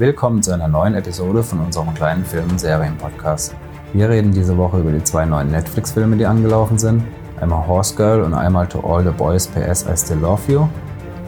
[0.00, 3.54] Willkommen zu einer neuen Episode von unserem kleinen Film- und Serien-Podcast.
[3.92, 7.04] Wir reden diese Woche über die zwei neuen Netflix-Filme, die angelaufen sind.
[7.38, 10.68] Einmal Horse Girl und einmal To All the Boys PS I Still Love You.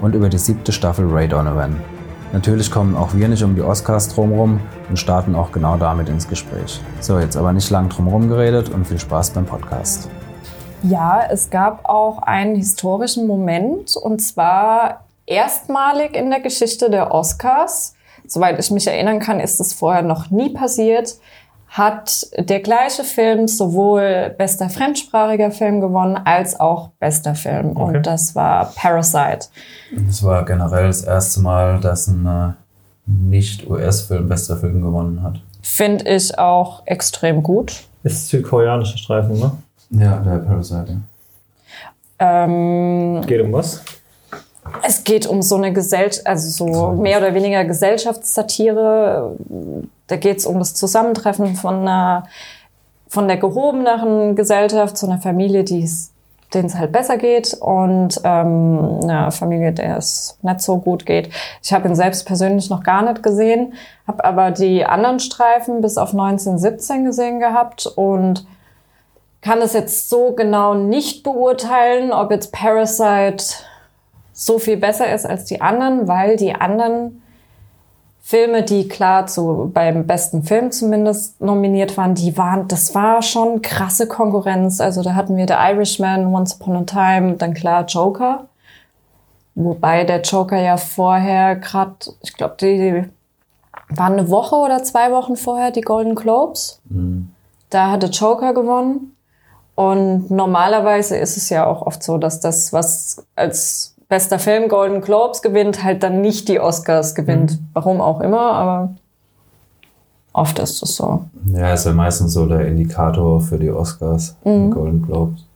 [0.01, 1.79] Und über die siebte Staffel Ray Donovan.
[2.33, 4.59] Natürlich kommen auch wir nicht um die Oscars drumherum
[4.89, 6.81] und starten auch genau damit ins Gespräch.
[7.01, 10.09] So, jetzt aber nicht lang drumherum geredet und viel Spaß beim Podcast.
[10.83, 17.97] Ja, es gab auch einen historischen Moment und zwar erstmalig in der Geschichte der Oscars.
[18.33, 21.17] Soweit ich mich erinnern kann, ist es vorher noch nie passiert.
[21.69, 27.77] Hat der gleiche Film sowohl bester fremdsprachiger Film gewonnen als auch bester Film.
[27.77, 27.83] Okay.
[27.83, 29.49] Und das war Parasite.
[30.09, 32.53] Es war generell das erste Mal, dass ein äh,
[33.05, 35.43] Nicht-US-Film bester Film gewonnen hat.
[35.61, 37.85] Finde ich auch extrem gut.
[38.03, 39.53] Ist südkoreanischer Streifen, ne?
[39.91, 41.03] Ja, der Parasite.
[42.19, 43.83] Ähm, Geht um was?
[44.83, 49.37] Es geht um so eine Gesellschaft, also so mehr oder weniger Gesellschaftssatire.
[50.07, 52.25] Da geht es um das Zusammentreffen von einer,
[53.09, 56.13] von der gehobeneren Gesellschaft zu einer Familie, die es
[56.55, 61.31] denen es halt besser geht und ähm, einer Familie, der es nicht so gut geht.
[61.63, 63.75] Ich habe ihn selbst persönlich noch gar nicht gesehen,
[64.07, 68.47] habe aber die anderen Streifen bis auf 1917 gesehen gehabt und
[69.41, 73.45] kann es jetzt so genau nicht beurteilen, ob jetzt Parasite
[74.33, 77.23] so viel besser ist als die anderen, weil die anderen
[78.25, 83.63] Filme, die klar zu, beim besten Film zumindest nominiert waren, die waren, das war schon
[83.63, 84.81] krasse Konkurrenz.
[84.81, 88.47] Also da hatten wir The Irishman, Once Upon a Time, dann klar Joker.
[89.55, 93.05] Wobei der Joker ja vorher gerade, ich glaube, die
[93.89, 96.81] waren eine Woche oder zwei Wochen vorher die Golden Globes.
[97.71, 99.17] Da hatte Joker gewonnen.
[99.75, 105.01] Und normalerweise ist es ja auch oft so, dass das, was als bester Film Golden
[105.01, 107.59] Globes gewinnt, halt dann nicht die Oscars gewinnt.
[107.73, 108.95] Warum auch immer, aber
[110.35, 111.25] oft ist es so.
[111.47, 115.47] Ja, ist ja meistens so der Indikator für die Oscars, die Golden Globes.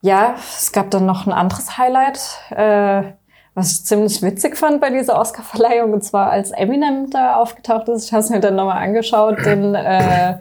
[0.00, 2.20] Ja, es gab dann noch ein anderes Highlight,
[2.50, 3.02] äh,
[3.56, 8.04] was ich ziemlich witzig fand bei dieser Oscarverleihung, und zwar als Eminem da aufgetaucht ist.
[8.04, 10.38] Ich habe es mir dann nochmal angeschaut, den äh,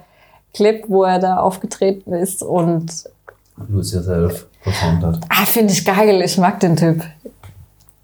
[0.53, 3.09] Clip, wo er da aufgetreten ist und
[3.67, 5.19] Lose Yourself performt hat.
[5.29, 6.21] Ah, finde ich geil.
[6.21, 7.03] Ich mag den Typ.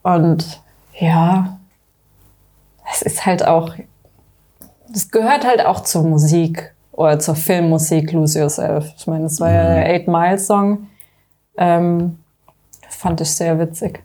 [0.02, 0.62] Und
[1.00, 1.58] ja,
[2.92, 3.74] es ist halt auch,
[4.90, 8.94] das gehört halt auch zur Musik oder zur Filmmusik Lose Yourself.
[8.98, 10.88] Ich meine, das war ja der Eight Mile Song.
[11.58, 12.20] Ähm,
[12.90, 14.04] fand ich sehr witzig.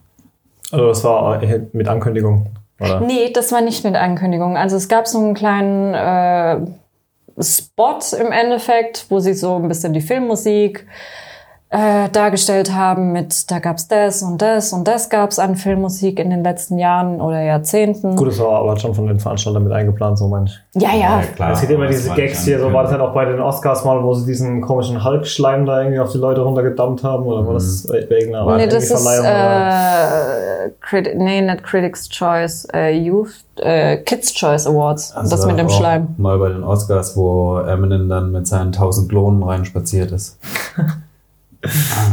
[0.71, 2.47] Also das war äh, mit Ankündigung,
[2.81, 3.01] oder?
[3.01, 4.57] Nee, das war nicht mit Ankündigung.
[4.57, 6.67] Also es gab so einen kleinen äh,
[7.43, 10.87] Spot im Endeffekt, wo sie so ein bisschen die Filmmusik
[11.71, 16.31] äh, dargestellt haben mit, da gab's das und das und das gab's an Filmmusik in
[16.31, 18.17] den letzten Jahren oder Jahrzehnten.
[18.17, 20.61] Gut, das war aber schon von den Veranstaltern mit eingeplant, so manche.
[20.75, 21.23] Ja, ja.
[21.37, 21.53] klar.
[21.53, 24.03] Es gibt immer diese Gags hier, so war das halt auch bei den Oscars mal,
[24.03, 27.87] wo sie diesen komischen Hulk-Schleim da irgendwie auf die Leute runtergedammt haben, oder war das
[27.87, 28.57] bei irgendeiner Mhm.
[28.57, 35.13] Nee, das ist äh, Criti nee, nicht Critics Choice, äh, Youth, äh, Kids Choice Awards.
[35.13, 36.15] Also das mit dem Schleim.
[36.17, 40.39] Mal bei den Oscars, wo Eminem dann mit seinen 1000 Klonen reinspaziert ist.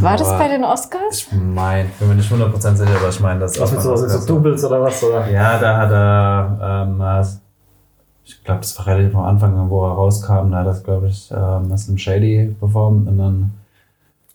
[0.00, 1.18] War das bei den Oscars?
[1.18, 4.24] Ich meine, bin mir nicht 100% sicher, aber ich meine, das Was mit so, Oscars
[4.24, 5.02] so Doubles oder was?
[5.04, 5.30] Oder?
[5.30, 7.24] Ja, da hat er, ähm, äh,
[8.24, 11.30] ich glaube, das war relativ am Anfang, wo er rauskam, da hat das, glaube ich,
[11.30, 13.52] ähm, das im Shady performt und dann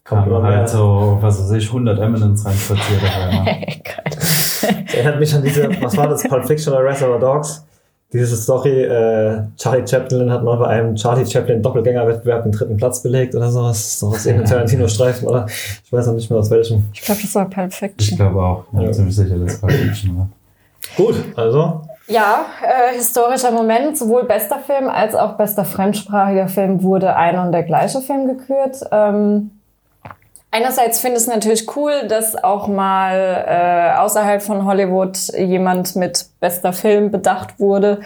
[0.06, 3.46] Kommt kamen halt so, was weiß ich, 100 Eminems reinspaziert auf einmal.
[3.84, 4.04] Geil.
[4.06, 7.66] Das erinnert mich an diese, was war das, Pulp Fiction oder Reservoir Dogs?
[8.14, 13.02] Diese Story, äh, Charlie Chaplin hat mal bei einem Charlie Chaplin Doppelgängerwettbewerb den dritten Platz
[13.02, 14.00] belegt oder sowas.
[14.00, 15.46] So aus irgendeinem Tarantino-Streifen, oder?
[15.48, 16.84] Ich weiß noch nicht mehr aus welchem.
[16.94, 18.18] Ich glaube, das war Pulp Ich Fiction.
[18.18, 18.92] glaube auch, ja, Ja.
[18.92, 20.28] ziemlich sicher, das war Fiction war.
[20.98, 21.82] Gut, also.
[22.08, 23.98] Ja, äh, historischer Moment.
[23.98, 28.82] Sowohl bester Film als auch bester fremdsprachiger Film wurde einer und der gleiche Film gekürt.
[28.92, 29.52] Ähm,
[30.52, 36.26] einerseits finde ich es natürlich cool, dass auch mal äh, außerhalb von Hollywood jemand mit
[36.40, 38.02] bester Film bedacht wurde.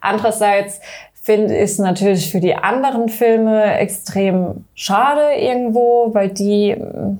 [0.00, 0.80] Andererseits
[1.14, 7.18] finde ich es natürlich für die anderen Filme extrem schade irgendwo, weil die mm,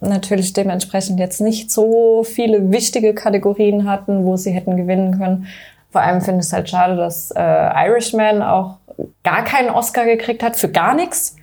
[0.00, 5.46] natürlich dementsprechend jetzt nicht so viele wichtige Kategorien hatten, wo sie hätten gewinnen können.
[5.90, 7.40] Vor allem finde ich es halt schade, dass äh,
[7.86, 8.78] Irishman auch
[9.22, 11.36] gar keinen Oscar gekriegt hat für gar nichts.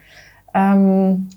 [0.54, 1.30] Ähm,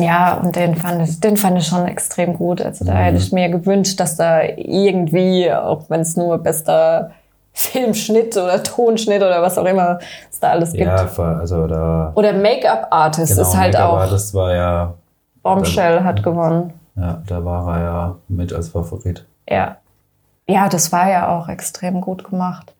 [0.00, 2.60] ja, und den fand ich, den fand ich schon extrem gut.
[2.62, 7.10] Also da hätte ich mir gewünscht, dass da irgendwie, auch wenn es nur bester
[7.52, 9.98] Filmschnitt oder Tonschnitt oder was auch immer
[10.30, 10.86] es da alles gibt.
[10.86, 12.12] Ja, also da.
[12.14, 13.98] Oder Make-up-Artist genau, ist halt Make-up auch.
[13.98, 14.94] Artist war ja,
[15.42, 16.72] Bombshell hat gewonnen.
[16.96, 19.26] ja, da war er ja mit als Favorit.
[19.48, 19.76] Ja.
[20.48, 22.74] Ja, das war ja auch extrem gut gemacht.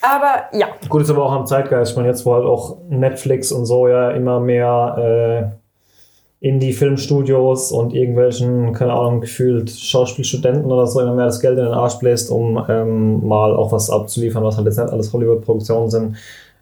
[0.00, 0.66] Aber ja.
[0.88, 1.92] Gut ist aber auch am Zeitgeist.
[1.92, 5.61] Ich meine, jetzt wo halt auch Netflix und so ja immer mehr äh,
[6.42, 11.72] Indie-Filmstudios und irgendwelchen, keine Ahnung, gefühlt Schauspielstudenten oder so immer mehr das Geld in den
[11.72, 16.16] Arsch bläst, um ähm, mal auch was abzuliefern, was halt jetzt nicht alles Hollywood-Produktionen sind.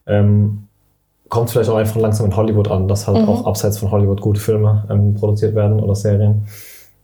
[0.07, 0.65] Ähm,
[1.31, 3.29] kommt es vielleicht auch einfach langsam in Hollywood an, dass halt Mhm.
[3.29, 6.47] auch abseits von Hollywood gute Filme ähm, produziert werden oder Serien.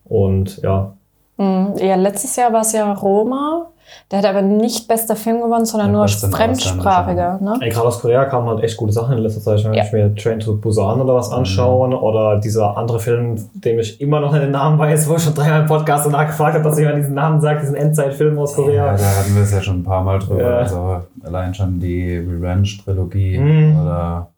[0.05, 0.96] Und ja,
[1.38, 3.66] Ja, letztes Jahr war es ja Roma.
[4.10, 7.38] Der hat aber nicht bester Film gewonnen, sondern Ja, nur fremdsprachiger.
[7.40, 7.54] Ne?
[7.60, 9.64] Ey, gerade aus Korea kamen halt echt gute Sachen in letzter Zeit.
[9.64, 9.84] Wenn Ja.
[9.84, 14.18] ich mir Train to Busan oder was anschauen oder dieser andere Film, dem ich immer
[14.20, 16.78] noch nicht den Namen weiß, wo ich schon dreimal im Podcast danach gefragt habe, dass
[16.78, 18.96] jemand diesen Namen sagt, diesen Endzeitfilm aus Ja, Korea.
[18.96, 20.42] da hatten wir es ja schon ein paar Mal drüber.
[20.42, 20.56] Ja.
[20.58, 23.80] Also allein schon die Revenge-Trilogie Mhm.
[23.82, 24.28] oder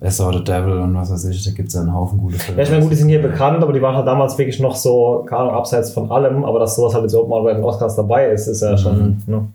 [0.00, 2.38] I Saw the Devil und was weiß ich, da gibt es ja einen Haufen gute
[2.38, 2.58] Filme.
[2.58, 4.76] Ja, ich meine, gut, die sind hier bekannt, aber die waren halt damals wirklich noch
[4.76, 7.64] so, keine Ahnung, abseits von allem, aber dass sowas halt jetzt überhaupt mal bei den
[7.64, 9.48] Oscars dabei ist, ist ja schon, ne?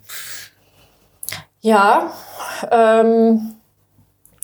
[1.62, 2.08] Ja,
[2.72, 3.54] ähm,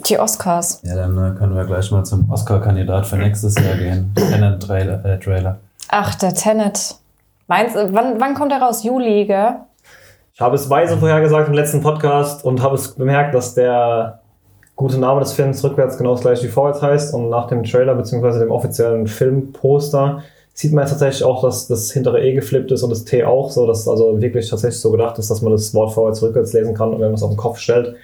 [0.08, 0.82] die Oscars.
[0.84, 4.14] Ja, dann äh, können wir gleich mal zum Oscar-Kandidat für nächstes Jahr gehen.
[4.16, 5.04] Tenet-Trailer.
[5.04, 5.58] Äh, Trailer.
[5.90, 6.96] Ach, der Tenet.
[7.48, 8.84] Meinst, du, wann, wann kommt er raus?
[8.84, 9.56] Juli, gell?
[10.34, 14.19] Ich habe es weise vorhergesagt im letzten Podcast und habe es bemerkt, dass der
[14.80, 17.14] gute Name des Films rückwärts genau das gleiche wie vorwärts heißt.
[17.14, 18.40] Und nach dem Trailer bzw.
[18.40, 20.24] dem offiziellen Filmposter
[20.54, 23.50] sieht man jetzt tatsächlich auch, dass das hintere E geflippt ist und das T auch,
[23.50, 26.76] so dass also wirklich tatsächlich so gedacht ist, dass man das Wort vorwärts rückwärts lesen
[26.76, 27.88] kann, wenn man es auf den Kopf stellt.
[27.88, 27.96] Und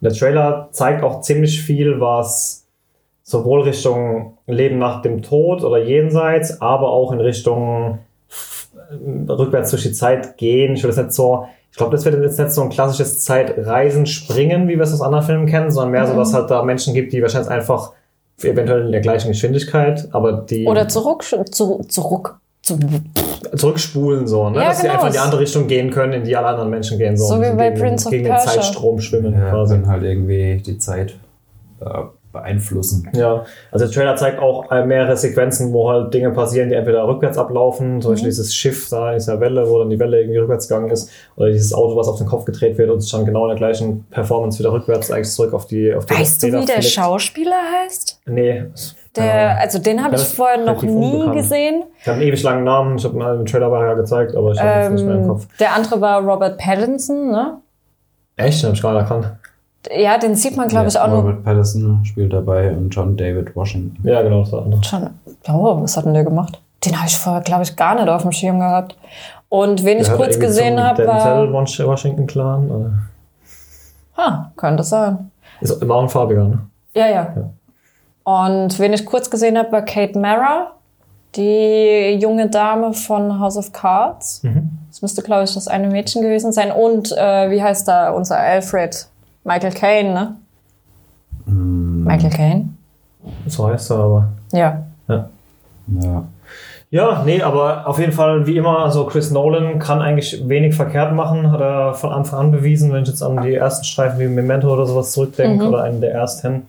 [0.00, 2.64] der Trailer zeigt auch ziemlich viel, was
[3.22, 7.98] sowohl Richtung Leben nach dem Tod oder jenseits, aber auch in Richtung
[8.78, 10.72] äh, rückwärts durch die Zeit gehen.
[10.72, 11.44] Ich will das nicht so,
[11.78, 15.00] ich glaube, das wird jetzt nicht so ein klassisches Zeitreisen springen, wie wir es aus
[15.00, 17.92] anderen Filmen kennen, sondern mehr so, dass halt da Menschen gibt, die wahrscheinlich einfach
[18.42, 22.80] eventuell in der gleichen Geschwindigkeit, aber die Oder zurück, zu, zurück, zu,
[23.56, 24.58] zurückspulen so, ne?
[24.58, 24.94] Ja, dass sie genau.
[24.94, 27.26] einfach in die andere Richtung gehen können, in die alle anderen Menschen gehen so.
[27.26, 28.52] So wie bei gegen, Prince of gegen den Persia.
[28.54, 29.74] Zeitstrom schwimmen Ja, quasi.
[29.74, 31.14] können halt irgendwie die Zeit
[31.80, 31.86] äh,
[32.32, 33.08] beeinflussen.
[33.14, 37.38] Ja, also der Trailer zeigt auch mehrere Sequenzen, wo halt Dinge passieren, die entweder rückwärts
[37.38, 40.68] ablaufen, zum Beispiel dieses Schiff da in dieser Welle, wo dann die Welle irgendwie rückwärts
[40.68, 43.44] gegangen ist, oder dieses Auto, was auf den Kopf gedreht wird und es dann genau
[43.44, 46.60] in der gleichen Performance wieder rückwärts eigentlich zurück auf die auf die weißt du, Räder
[46.60, 46.90] wie der fliegt.
[46.92, 48.20] Schauspieler heißt?
[48.26, 48.64] Nee.
[49.16, 51.34] Der, also den habe ich vorher noch nie unbekannt.
[51.36, 51.82] gesehen.
[52.00, 54.60] Ich habe einen ewig langen Namen, ich habe einen Trailer war ja gezeigt, aber ich
[54.60, 55.46] habe ihn jetzt nicht mehr im Ähm, Kopf.
[55.58, 57.58] der andere war Robert Pattinson, ne?
[58.36, 58.62] Echt?
[58.62, 59.32] Den habe ich gar nicht erkannt.
[59.96, 63.16] Ja, den sieht man, glaube Ja, ich, auch nur Robert Pattinson spielt dabei und John
[63.16, 63.96] David Washington.
[64.06, 64.82] Ja, genau, das war andere.
[64.84, 65.10] schon.
[65.48, 66.60] Oh, was hat denn der gemacht?
[66.84, 68.96] Den habe ich vorher, glaube ich, gar nicht auf dem Schirm gehabt.
[69.48, 71.88] Und wen ich Der hat kurz gesehen habe, Denzel war.
[71.88, 72.70] Washington Clan.
[72.70, 72.90] Oder?
[74.16, 75.30] Ha, könnte sein.
[75.60, 76.58] Ist immer auch ein farbiger, ne?
[76.94, 77.34] Ja, ja.
[78.24, 80.72] Und wen ich kurz gesehen habe, war Kate Mara,
[81.34, 84.42] die junge Dame von House of Cards.
[84.42, 84.70] Mhm.
[84.90, 86.70] Das müsste, glaube ich, das eine Mädchen gewesen sein.
[86.72, 89.08] Und äh, wie heißt da unser Alfred?
[89.48, 90.36] Michael Caine, ne?
[91.46, 92.04] Mm.
[92.04, 92.68] Michael Caine?
[93.46, 94.28] So heißt er aber.
[94.52, 94.84] Ja.
[95.08, 96.24] Ja.
[96.90, 101.14] Ja, nee, aber auf jeden Fall, wie immer, also Chris Nolan kann eigentlich wenig verkehrt
[101.14, 104.26] machen, hat er von Anfang an bewiesen, wenn ich jetzt an die ersten Streifen wie
[104.26, 106.66] Memento oder sowas zurückdenke oder einen der ersten.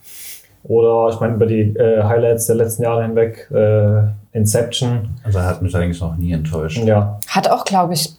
[0.64, 5.46] Oder ich meine, über die äh, Highlights der letzten Jahre hinweg, äh, Inception, Also er
[5.46, 6.78] hat mich eigentlich noch nie enttäuscht.
[6.80, 7.18] ja.
[7.28, 8.14] Hat auch, glaube ich,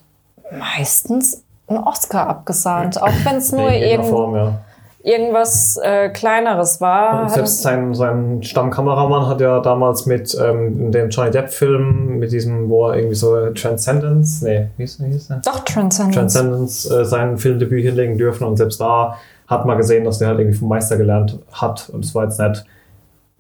[0.58, 3.00] meistens einen Oscar abgesahnt.
[3.00, 4.58] Auch wenn es nur irgend, Form, ja.
[5.02, 7.28] irgendwas äh, Kleineres war.
[7.28, 12.88] Selbst sein, sein Stammkameramann hat ja damals mit ähm, dem Johnny Depp-Film, mit diesem, wo
[12.88, 15.36] er irgendwie so Transcendence, nee, wie hieß, wie hieß der?
[15.38, 16.16] doch, Transcendence.
[16.16, 20.38] Transcendence äh, sein Filmdebüt hinlegen dürfen und selbst da hat man gesehen, dass der halt
[20.38, 22.64] irgendwie vom Meister gelernt hat und es war jetzt nicht,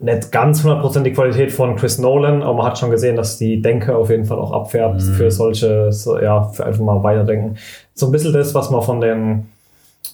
[0.00, 3.60] nicht ganz 100% die Qualität von Chris Nolan, aber man hat schon gesehen, dass die
[3.60, 7.56] Denke auf jeden Fall auch abfärbt für solche, so, ja, für einfach mal weiterdenken.
[7.94, 9.50] So ein bisschen das, was man von den,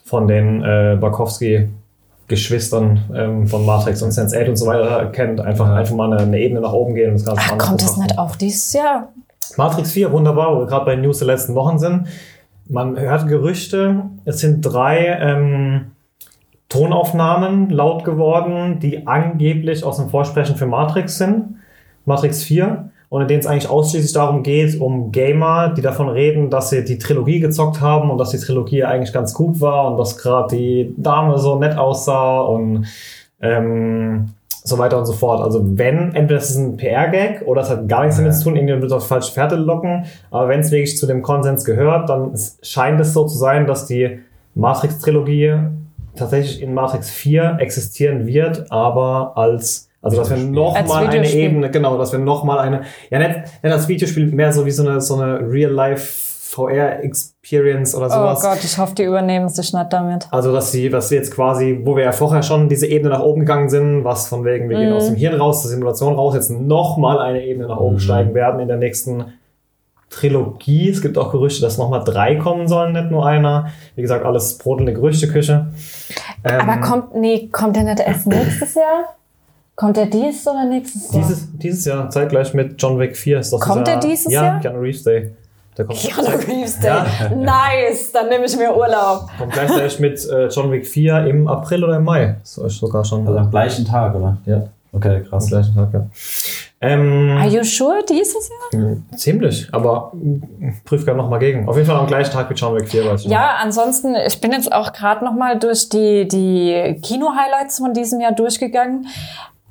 [0.04, 1.68] von den äh, Barkowski
[2.28, 6.40] Geschwistern ähm, von Matrix und Sense8 und so weiter kennt, einfach, einfach mal eine, eine
[6.40, 9.12] Ebene nach oben gehen und das Ganze Ach, anders kommt das nicht auf dieses Jahr?
[9.56, 12.08] Matrix 4, wunderbar, wo wir gerade bei den News der letzten Wochen sind.
[12.68, 15.92] Man hört Gerüchte, es sind drei ähm,
[16.68, 21.56] Tonaufnahmen laut geworden, die angeblich aus dem Vorsprechen für Matrix sind.
[22.04, 22.90] Matrix 4.
[23.08, 26.84] Und in denen es eigentlich ausschließlich darum geht, um Gamer, die davon reden, dass sie
[26.84, 30.56] die Trilogie gezockt haben und dass die Trilogie eigentlich ganz gut war und dass gerade
[30.56, 32.86] die Dame so nett aussah und
[33.40, 34.30] ähm,
[34.64, 35.40] so weiter und so fort.
[35.40, 38.56] Also wenn, entweder es ist ein PR-Gag oder es hat gar nichts damit zu tun,
[38.56, 42.32] irgendwie wird auf falsche Fährte locken, aber wenn es wirklich zu dem Konsens gehört, dann
[42.32, 44.18] es- scheint es so zu sein, dass die
[44.56, 45.54] Matrix-Trilogie
[46.16, 50.54] tatsächlich in Matrix 4 existieren wird, aber als, also dass wir Videospiel.
[50.62, 51.30] noch Als mal eine.
[51.30, 54.70] Ebene, genau, dass wir noch mal eine, ja nicht, nicht als Videospiel, mehr so wie
[54.70, 55.40] so eine, so eine
[56.48, 58.40] VR-Experience oder Oh sowas.
[58.42, 60.26] Gott, ich hoffe, die übernehmen sich nicht damit.
[60.30, 63.20] Also, dass sie, was wir jetzt quasi, wo wir ja vorher schon diese Ebene nach
[63.22, 64.96] oben gegangen sind, was von wegen, wir gehen Mhm.
[64.96, 68.00] aus dem Hirn raus, zur Simulation raus, jetzt nochmal eine Ebene nach oben Mhm.
[68.00, 69.24] steigen werden in der nächsten
[70.10, 70.90] Trilogie.
[70.90, 73.70] Es gibt auch Gerüchte, dass nochmal drei kommen sollen, nicht nur einer.
[73.96, 75.66] Wie gesagt, alles brodelnde Gerüchteküche.
[76.44, 79.16] Ähm, Aber kommt, nee, kommt der nicht erst nächstes Jahr?
[79.74, 81.22] Kommt der dieses oder nächstes Jahr?
[81.22, 84.44] dieses, dieses Jahr, zeitgleich mit John Wick 4 ist doch Kommt dieser, der dieses ja,
[84.44, 84.60] Jahr?
[84.60, 85.32] Keanu Reeves Day.
[85.76, 86.88] Der kommt, Keanu Reeves Day.
[86.88, 87.28] Ja.
[87.36, 89.28] Nice, dann nehme ich mir Urlaub.
[89.36, 92.36] kommt gleichzeitig mit äh, John Wick 4 im April oder im Mai.
[92.42, 93.26] Ist sogar schon.
[93.26, 94.38] Also am gleichen Tag, oder?
[94.46, 95.46] ja, Okay, am krass.
[95.46, 96.06] gleichen Tag, ja.
[96.80, 98.96] Ähm, Are you sure dieses Jahr?
[99.16, 100.12] Ziemlich, aber
[100.84, 101.68] prüf gerne nochmal gegen.
[101.68, 104.40] Auf jeden Fall am gleichen Tag wie John Wick 4, weiß ich Ja, ansonsten, ich
[104.40, 109.06] bin jetzt auch gerade noch mal durch die, die Kino-Highlights von diesem Jahr durchgegangen.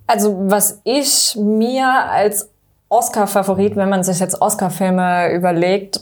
[0.08, 2.50] Also, was ich mir als
[2.90, 6.02] Oscar-Favorit, wenn man sich jetzt Oscar-Filme überlegt,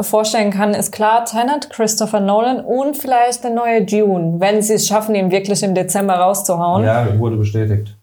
[0.00, 4.86] vorstellen kann, ist klar Tenet, Christopher Nolan und vielleicht der neue Dune, wenn sie es
[4.86, 6.84] schaffen, ihn wirklich im Dezember rauszuhauen.
[6.84, 7.94] Ja, Ja, wurde bestätigt.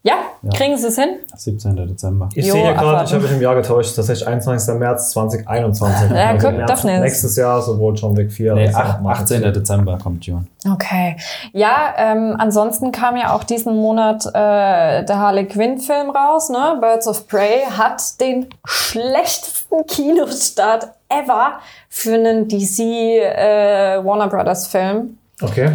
[0.55, 1.09] kriegen sie es hin?
[1.35, 1.75] 17.
[1.87, 2.29] Dezember.
[2.35, 4.75] Ich Jo, sehe hier gerade, ich habe mich im Jahr getäuscht, tatsächlich 21.
[4.75, 6.11] März 2021.
[6.11, 6.99] Ja, Also guck, März Daphne.
[6.99, 9.41] Nächstes Jahr sowohl John Wick 4 Nee, als auch ach, Matrix 18.
[9.41, 9.51] 4.
[9.51, 10.45] Dezember kommt June.
[10.71, 11.17] Okay.
[11.51, 16.77] Ja, ähm, ansonsten kam ja auch diesen Monat äh, der Harley Quinn-Film raus, ne?
[16.79, 20.87] Birds of Prey hat den schlechtesten Kinostart
[21.21, 25.17] ever für einen DC äh, Warner Brothers Film.
[25.41, 25.71] Okay.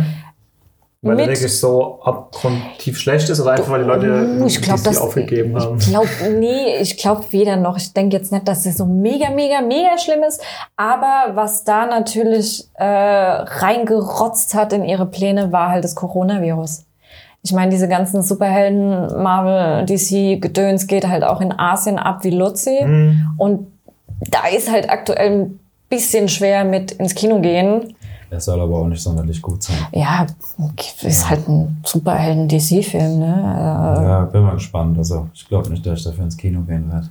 [1.01, 4.81] Weil der wirklich so abgrundtief schlecht ist oder einfach weil die Leute Uh, ich glaube,
[4.81, 5.79] DC das aufgegeben haben?
[5.79, 7.77] Ich glaube, nee, ich glaube weder noch.
[7.77, 10.43] Ich denke jetzt nicht, dass es so mega, mega, mega schlimm ist.
[10.77, 16.85] Aber was da natürlich äh, reingerotzt hat in ihre Pläne, war halt das Coronavirus.
[17.43, 22.31] Ich meine, diese ganzen Superhelden, Marvel, DC, Gedöns geht halt auch in Asien ab wie
[22.31, 22.77] Luzi.
[22.81, 23.35] Hm.
[23.39, 23.78] Und
[24.21, 27.95] da ist halt aktuell ein bisschen schwer mit ins Kino gehen.
[28.31, 29.77] Er soll aber auch nicht sonderlich gut sein.
[29.93, 30.27] Ja,
[31.03, 33.41] ist halt ein Superhelden-DC-Film, ne?
[34.05, 34.99] Ja, bin mal gespannt.
[34.99, 37.09] Also, ich glaube nicht, dass ich dafür ins Kino gehen werde.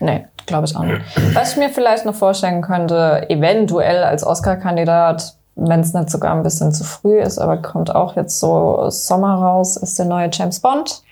[0.00, 1.00] Nee, glaube ich auch nicht.
[1.32, 6.42] Was ich mir vielleicht noch vorstellen könnte, eventuell als Oscar-Kandidat, wenn es nicht sogar ein
[6.42, 10.60] bisschen zu früh ist, aber kommt auch jetzt so Sommer raus, ist der neue James
[10.60, 11.02] Bond.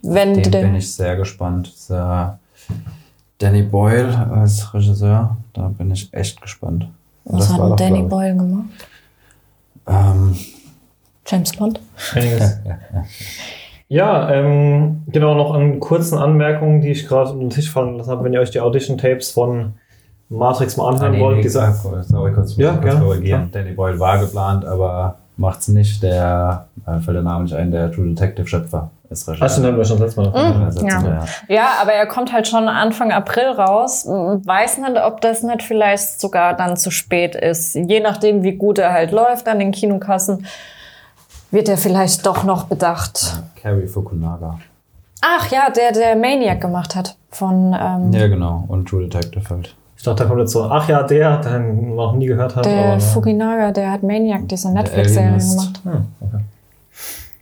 [0.00, 1.72] Wenn Den bin ich sehr gespannt.
[1.90, 2.38] Der
[3.38, 6.88] Danny Boyle als Regisseur, da bin ich echt gespannt.
[7.24, 8.68] was hat doch, Danny Boyle gemacht?
[9.86, 10.36] Ähm,
[11.26, 11.80] James Bond?
[12.14, 12.60] Einiges.
[13.88, 18.10] Ja, ähm, genau, noch an kurzen Anmerkungen, die ich gerade unter den Tisch fallen lassen
[18.10, 19.74] habe, wenn ihr euch die Audition-Tapes von
[20.28, 21.36] Matrix mal anhören nee, wollt.
[21.36, 23.00] nee, Dieser, sorry, kurz, Ja, kurz gerne.
[23.00, 23.48] korrigieren.
[23.52, 26.02] Danny Boyle war geplant, aber macht's nicht.
[26.02, 29.46] Der, äh, fällt der Name nicht ein, der True Detective Schöpfer ist Regisseur.
[29.46, 30.28] Ach, stimmt, haben wir schon letztes Mal.
[30.28, 30.86] Mhm.
[30.88, 31.08] Ja, Ja.
[31.08, 31.24] ja.
[31.48, 34.06] Ja, aber er kommt halt schon Anfang April raus.
[34.06, 37.74] Weiß nicht, ob das nicht vielleicht sogar dann zu spät ist.
[37.74, 40.46] Je nachdem, wie gut er halt läuft an den Kinokassen,
[41.50, 43.42] wird er vielleicht doch noch bedacht.
[43.60, 44.58] Carrie Fukunaga.
[45.22, 47.16] Ach ja, der, der Maniac gemacht hat.
[47.30, 48.64] Von ähm, Ja, genau.
[48.68, 49.74] Und True Detective halt.
[49.96, 52.64] Ich dachte, da kommt jetzt so, ach ja, der, den man noch nie gehört hat.
[52.66, 53.00] der aber, ne.
[53.00, 55.80] Fukunaga, der hat Maniac, diese Netflix-Serie gemacht.
[55.84, 56.40] Hm, okay.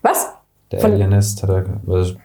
[0.03, 0.29] Was?
[0.71, 1.65] Der Von- Alienist hat er,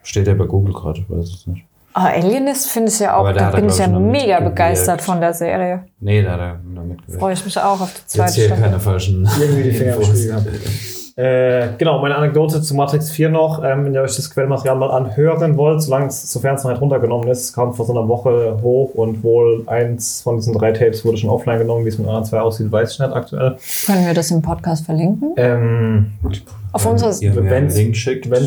[0.03, 1.63] steht ja bei Google gerade, ich weiß es nicht.
[1.93, 5.83] Ah, Alienist finde ich ja auch, da bin ich ja mega begeistert von der Serie.
[5.99, 7.19] Nee, da hat er da mitgewirkt.
[7.19, 8.63] Freue ich mich auch auf die Jetzt zweite hier Staffel.
[8.63, 10.09] keine falschen Irgendwie die Finger Infos.
[11.19, 13.61] Äh, genau, meine Anekdote zu Matrix 4 noch.
[13.61, 16.79] Ähm, wenn ihr euch das Quellmaterial mal anhören wollt, solange es, sofern es noch nicht
[16.79, 20.71] runtergenommen ist, es kam vor so einer Woche hoch und wohl eins von diesen drei
[20.71, 21.83] Tapes wurde schon offline genommen.
[21.83, 23.57] Wie es mit anderen zwei aussieht, weiß ich nicht aktuell.
[23.85, 25.33] Können wir das im Podcast verlinken?
[25.35, 26.11] Ähm,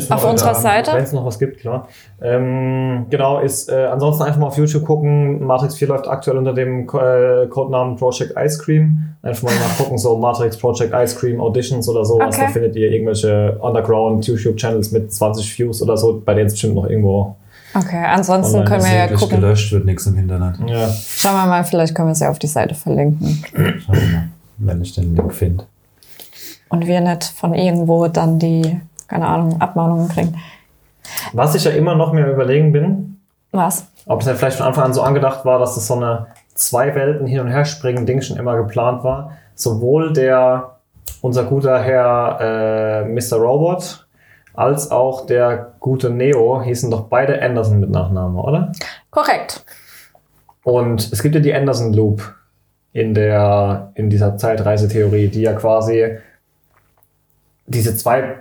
[0.09, 0.93] Auf unserer Seite?
[0.93, 1.89] Wenn es noch was gibt, klar.
[2.21, 5.45] Ähm, genau, ist äh, ansonsten einfach mal auf YouTube gucken.
[5.45, 9.15] Matrix 4 läuft aktuell unter dem äh, Codenamen Project Ice Cream.
[9.21, 12.35] Einfach mal nachgucken, so Matrix Project Ice Cream Auditions oder sowas.
[12.35, 12.45] Okay.
[12.45, 16.75] Da findet ihr irgendwelche Underground YouTube-Channels mit 20 Views oder so, bei denen es bestimmt
[16.75, 17.35] noch irgendwo.
[17.75, 19.41] Okay, ansonsten Online können wir ja gucken.
[19.41, 20.57] gelöscht wird nichts im Internet.
[20.67, 20.89] Ja.
[20.89, 23.43] Schauen wir mal, vielleicht können wir es ja auf die Seite verlinken.
[23.53, 25.65] Schauen wir mal, wenn ich den Link finde.
[26.69, 30.35] Und wir nicht von irgendwo dann die, keine Ahnung, Abmahnungen kriegen.
[31.33, 33.17] Was ich ja immer noch mehr überlegen bin,
[33.51, 33.87] Was?
[34.05, 36.93] ob es ja vielleicht von Anfang an so angedacht war, dass das so eine zwei
[36.95, 39.31] Welten hin und her springen Ding schon immer geplant war.
[39.55, 40.72] Sowohl der,
[41.23, 43.37] unser guter Herr äh, Mr.
[43.37, 44.05] Robot,
[44.53, 48.73] als auch der gute Neo hießen doch beide Anderson mit Nachname, oder?
[49.09, 49.63] Korrekt.
[50.63, 52.35] Und es gibt ja die Anderson Loop
[52.91, 56.17] in der, in dieser Zeitreisetheorie, die ja quasi
[57.67, 58.39] diese zwei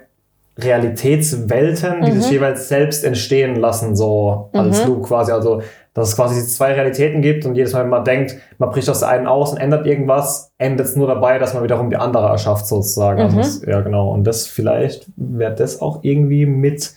[0.59, 2.21] Realitätswelten, die Mhm.
[2.21, 5.31] sich jeweils selbst entstehen lassen, so als Loop quasi.
[5.33, 5.63] Also,
[5.95, 9.01] dass es quasi zwei Realitäten gibt und jedes Mal, wenn man denkt, man bricht aus
[9.01, 12.29] der einen aus und ändert irgendwas, endet es nur dabei, dass man wiederum die andere
[12.29, 13.21] erschafft, sozusagen.
[13.21, 13.41] Also Mhm.
[13.41, 14.11] das, ja, genau.
[14.11, 16.93] Und das vielleicht wäre das auch irgendwie mit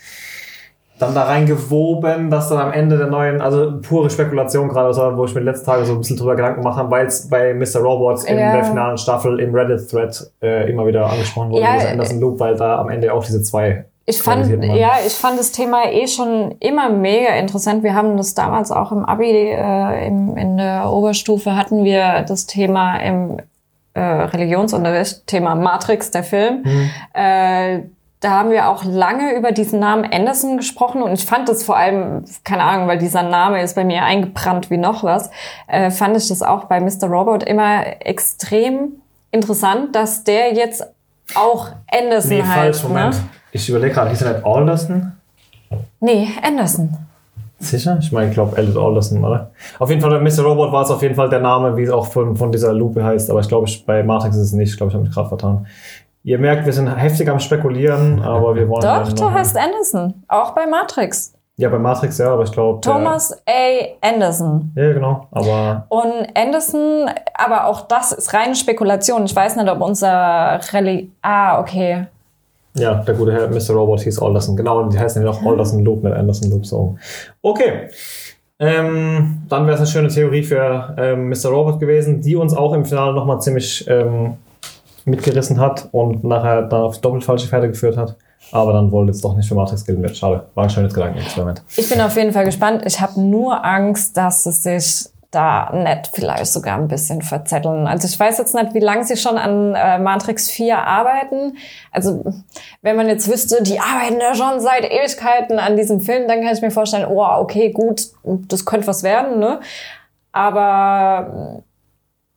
[0.97, 5.25] dann da reingewoben, dass dann am Ende der neuen, also pure Spekulation gerade, war, wo
[5.25, 7.81] ich mir letzten Tage so ein bisschen drüber Gedanken gemacht habe, weil es bei Mr.
[7.81, 8.53] Robot in Ja.
[8.53, 12.55] der finalen Staffel im Reddit-Thread äh, immer wieder angesprochen wurde, Ja, dieser Anderson Loop, weil
[12.55, 16.55] da am Ende auch diese zwei Ich fand, ja, ich fand das Thema eh schon
[16.59, 17.81] immer mega interessant.
[17.81, 22.45] Wir haben das damals auch im Abi, äh, im, in der Oberstufe hatten wir das
[22.45, 23.39] Thema im
[23.95, 26.63] äh, Religionsunterricht, Thema Matrix, der Film.
[27.13, 27.79] Äh,
[28.19, 31.77] da haben wir auch lange über diesen Namen Anderson gesprochen und ich fand das vor
[31.77, 35.29] allem, keine Ahnung, weil dieser Name ist bei mir eingebrannt wie noch was,
[35.67, 37.07] äh, fand ich das auch bei Mr.
[37.07, 40.94] Robot immer extrem interessant, dass der jetzt
[41.33, 42.53] auch Anderson Nee, heißt.
[42.81, 43.15] falsch, Moment.
[43.15, 43.21] Ne?
[43.51, 45.11] Ich überlege gerade, hieß er nicht Alderson?
[45.99, 46.95] Nee, Anderson.
[47.59, 47.97] Sicher?
[47.99, 49.51] Ich meine, ich glaube, Elliot Alderson, oder?
[49.79, 50.43] Auf jeden Fall, bei Mr.
[50.43, 53.03] Robot war es auf jeden Fall der Name, wie es auch von, von dieser Lupe
[53.03, 54.71] heißt, aber ich glaube, bei Matrix ist es nicht.
[54.71, 55.65] Ich glaube, ich habe mich gerade vertan.
[56.23, 58.81] Ihr merkt, wir sind heftig am Spekulieren, aber wir wollen.
[58.81, 60.23] Doch, noch- heißt Anderson.
[60.27, 61.34] Auch bei Matrix.
[61.57, 62.81] Ja, bei Matrix ja, aber ich glaube.
[62.81, 63.97] Thomas A.
[64.01, 64.73] Anderson.
[64.75, 65.27] Ja, genau.
[65.31, 69.23] Aber Und Anderson, aber auch das ist reine Spekulation.
[69.23, 71.11] Ich weiß nicht, ob unser Reli...
[71.21, 72.07] Ah, okay.
[72.73, 73.73] ja, der gute Herr Mr.
[73.73, 74.57] Robot hieß Alderson.
[74.57, 76.65] Genau, und die heißen ja auch Alderson Loop mit Anderson Loop.
[76.65, 76.97] So.
[77.41, 77.89] Okay.
[78.59, 81.49] Ähm, dann wäre es eine schöne Theorie für ähm, Mr.
[81.49, 84.35] Robot gewesen, die uns auch im Finale nochmal ziemlich ähm,
[85.05, 88.15] mitgerissen hat und nachher dann auf doppelt falsche Pferde geführt hat.
[88.55, 90.15] Aber dann wollte es doch nicht für Matrix gelten wird.
[90.15, 90.45] Schade.
[90.55, 91.63] War ein schönes Gedankenexperiment.
[91.75, 92.83] Ich bin auf jeden Fall gespannt.
[92.85, 97.87] Ich habe nur Angst, dass es sich da nicht vielleicht sogar ein bisschen verzetteln.
[97.87, 101.57] Also ich weiß jetzt nicht, wie lange sie schon an äh, Matrix 4 arbeiten.
[101.91, 102.23] Also
[102.81, 106.53] wenn man jetzt wüsste, die arbeiten ja schon seit Ewigkeiten an diesem Film, dann kann
[106.53, 109.59] ich mir vorstellen, oh, okay, gut, das könnte was werden, ne?
[110.31, 111.63] Aber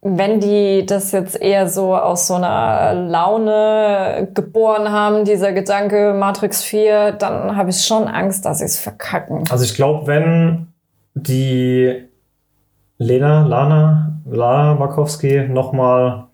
[0.00, 6.62] wenn die das jetzt eher so aus so einer Laune geboren haben, dieser Gedanke Matrix
[6.62, 9.44] 4, dann habe ich schon Angst, dass sie es verkacken.
[9.50, 10.68] Also ich glaube, wenn
[11.14, 12.04] die
[12.98, 16.24] Lena, Lana, Lana Wachowski nochmal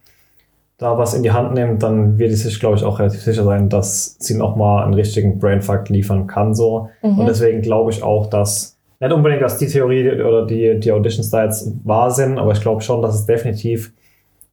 [0.77, 3.45] da was in die Hand nimmt, dann wird sie sich, glaube ich, auch relativ sicher
[3.45, 6.55] sein, dass sie nochmal einen richtigen Brainfuck liefern kann.
[6.55, 6.91] so.
[7.01, 11.31] Und deswegen glaube ich auch, dass, nicht unbedingt, dass die Theorie oder die, die Auditions
[11.31, 13.93] da jetzt wahr sind, aber ich glaube schon, dass es definitiv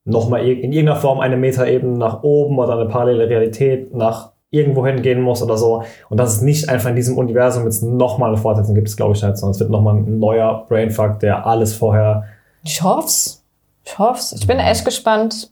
[0.03, 5.21] nochmal in irgendeiner Form eine Metaebene nach oben oder eine parallele Realität nach irgendwo hingehen
[5.21, 5.83] muss oder so.
[6.09, 9.15] Und dass es nicht einfach in diesem Universum jetzt nochmal eine Fortsetzung gibt, es glaube
[9.15, 12.25] ich nicht, sondern es wird nochmal ein neuer Brainfuck, der alles vorher.
[12.63, 13.43] Ich hoff's.
[13.85, 14.33] Ich hoff's.
[14.33, 15.49] Ich bin echt gespannt.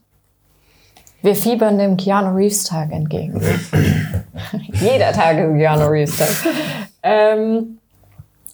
[1.22, 3.40] Wir fiebern dem Keanu Reeves Tag entgegen.
[4.72, 6.52] Jeder Tag ist Keanu Reeves Tag.
[7.02, 7.79] ähm,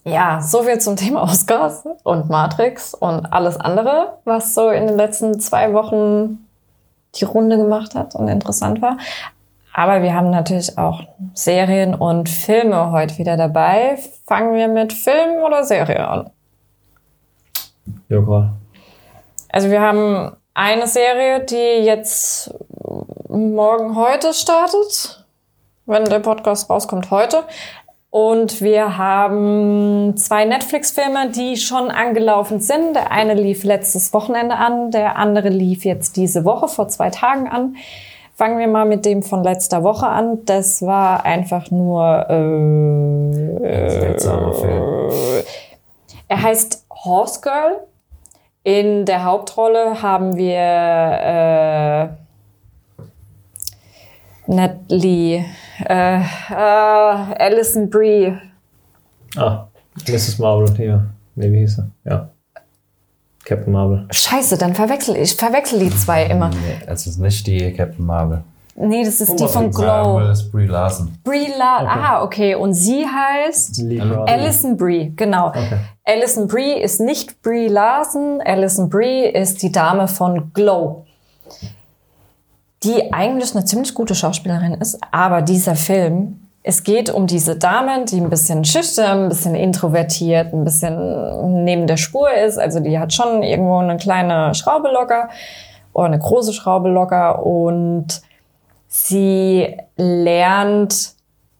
[0.07, 4.97] ja, so viel zum Thema Oscars und Matrix und alles andere, was so in den
[4.97, 6.47] letzten zwei Wochen
[7.17, 8.99] die Runde gemacht hat und interessant war.
[9.75, 11.03] Aber wir haben natürlich auch
[11.35, 13.99] Serien und Filme heute wieder dabei.
[14.27, 16.31] Fangen wir mit Film oder Serie an?
[18.09, 18.53] Gerade.
[19.51, 22.55] Also wir haben eine Serie, die jetzt
[23.29, 25.27] morgen heute startet,
[25.85, 27.43] wenn der Podcast rauskommt heute.
[28.17, 32.97] Und wir haben zwei Netflix-Filme, die schon angelaufen sind.
[32.97, 37.47] Der eine lief letztes Wochenende an, der andere lief jetzt diese Woche vor zwei Tagen
[37.47, 37.77] an.
[38.35, 40.47] Fangen wir mal mit dem von letzter Woche an.
[40.47, 42.25] Das war einfach nur.
[42.31, 45.11] Äh, Film.
[46.29, 47.81] er heißt Horse Girl.
[48.63, 52.09] In der Hauptrolle haben wir äh,
[54.47, 55.45] Natalie,
[55.89, 58.35] äh, äh, Alison Brie.
[59.37, 59.67] Ah,
[60.09, 60.39] Mrs.
[60.39, 61.07] Marvel hier.
[61.35, 61.91] Nee, wie hieß sie?
[62.05, 62.31] Ja.
[63.45, 64.07] Captain Marvel.
[64.11, 66.49] Scheiße, dann verwechsel ich verwechsel die zwei immer.
[66.51, 68.43] Nee, es ist nicht die Captain Marvel.
[68.79, 70.21] Nee, das ist die was von Glow.
[70.21, 71.17] Das ist Brie Larson.
[71.25, 72.55] Brie La Ah, okay.
[72.55, 74.01] Und sie heißt Lee.
[74.01, 75.49] Alison Brie, genau.
[75.49, 75.79] Okay.
[76.05, 78.43] Alison Brie ist nicht Brie Larson.
[78.45, 81.07] Alison Brie ist die Dame von Glow.
[82.87, 88.05] Die eigentlich eine ziemlich gute Schauspielerin ist, aber dieser Film, es geht um diese Dame,
[88.05, 92.59] die ein bisschen schüchtern, ein bisschen introvertiert, ein bisschen neben der Spur ist.
[92.59, 95.29] Also die hat schon irgendwo eine kleine Schraube locker
[95.93, 98.23] oder eine große Schraube locker und
[98.89, 101.15] sie lernt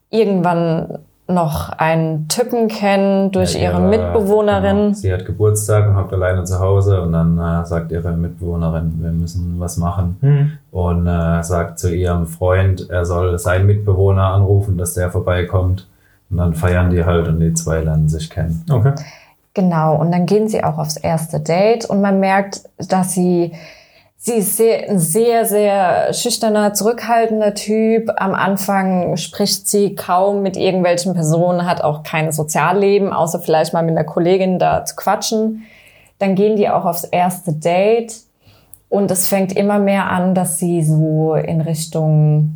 [0.09, 4.77] irgendwann noch einen Typen kennen durch Ja, ihre Mitbewohnerin.
[4.77, 4.93] Genau.
[4.93, 9.11] Sie hat Geburtstag und hockt alleine zu Hause und dann äh, sagt ihre Mitbewohnerin, wir
[9.11, 10.17] müssen was machen.
[10.21, 10.51] Hm.
[10.71, 15.87] Und äh, sagt zu ihrem Freund, er soll seinen Mitbewohner anrufen, dass der vorbeikommt.
[16.29, 18.65] Und dann feiern die halt und die zwei lernen sich kennen.
[18.69, 18.93] Okay.
[19.53, 23.53] Genau, und dann gehen sie auch aufs erste Date und man merkt, dass sie,
[24.17, 28.09] sie ist sehr, ein sehr, sehr schüchterner, zurückhaltender Typ.
[28.17, 33.83] Am Anfang spricht sie kaum mit irgendwelchen Personen, hat auch kein Sozialleben, außer vielleicht mal
[33.83, 35.63] mit einer Kollegin da zu quatschen.
[36.19, 38.15] Dann gehen die auch aufs erste Date
[38.89, 42.53] und es fängt immer mehr an, dass sie so in Richtung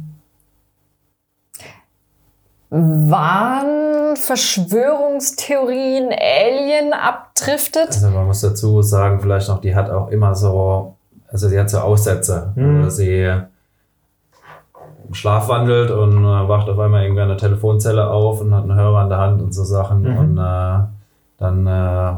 [2.69, 7.89] Wahn, Verschwörungstheorien, Alien abdriftet.
[7.89, 10.95] Also man muss dazu sagen, vielleicht noch, die hat auch immer so,
[11.32, 12.52] also sie hat so Aussätze.
[12.56, 12.84] Mhm.
[12.84, 13.24] Also sie
[15.08, 18.63] im Schlaf wandelt und äh, wacht auf einmal irgendwie an der Telefonzelle auf und hat
[18.63, 20.04] einen Hörer an der Hand und so Sachen.
[20.04, 20.17] Mhm.
[20.17, 20.80] Und äh,
[21.38, 22.13] dann äh,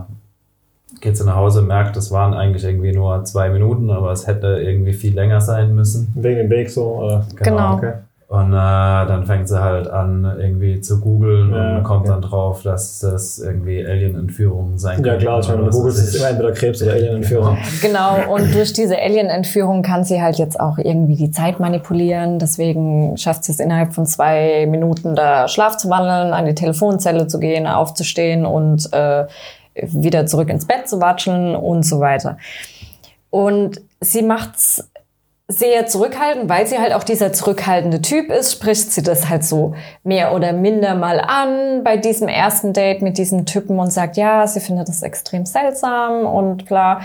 [1.01, 4.47] geht sie nach Hause, merkt, es waren eigentlich irgendwie nur zwei Minuten, aber es hätte
[4.61, 6.11] irgendwie viel länger sein müssen.
[6.15, 7.25] Wegen dem Weg so, oder?
[7.35, 7.75] Genau.
[7.75, 7.93] Okay.
[8.33, 12.09] Und äh, dann fängt sie halt an, irgendwie zu googeln Ja, und kommt okay.
[12.09, 16.15] dann drauf, dass das irgendwie Alien-Entführungen sein Ja klar, ich meine, wenn du googelst, ist
[16.15, 17.59] immer entweder Krebs oder Alien-Entführung.
[17.83, 22.39] Genau, und durch diese Alien-Entführung kann sie halt jetzt auch irgendwie die Zeit manipulieren.
[22.39, 27.27] Deswegen schafft sie es innerhalb von zwei Minuten da Schlaf zu wandeln, an die Telefonzelle
[27.27, 29.27] zu gehen, aufzustehen und äh,
[29.75, 32.37] wieder zurück ins Bett zu watscheln und so weiter.
[33.29, 34.89] Und sie macht's
[35.57, 39.75] sehr zurückhaltend, weil sie halt auch dieser zurückhaltende Typ ist, spricht sie das halt so
[40.03, 44.47] mehr oder minder mal an bei diesem ersten Date mit diesem Typen und sagt, ja,
[44.47, 47.01] sie findet das extrem seltsam und bla.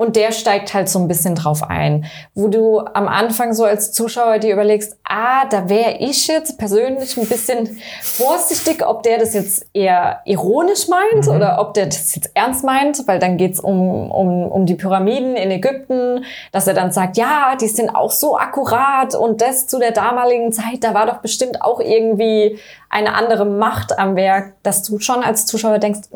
[0.00, 3.92] Und der steigt halt so ein bisschen drauf ein, wo du am Anfang so als
[3.92, 9.34] Zuschauer dir überlegst, ah, da wäre ich jetzt persönlich ein bisschen vorsichtig, ob der das
[9.34, 11.36] jetzt eher ironisch meint Mhm.
[11.36, 15.36] oder ob der das jetzt ernst meint, weil dann geht's um, um, um die Pyramiden
[15.36, 19.78] in Ägypten, dass er dann sagt, ja, die sind auch so akkurat und das zu
[19.78, 22.58] der damaligen Zeit, da war doch bestimmt auch irgendwie
[22.88, 26.08] eine andere Macht am Werk, dass du schon als Zuschauer denkst,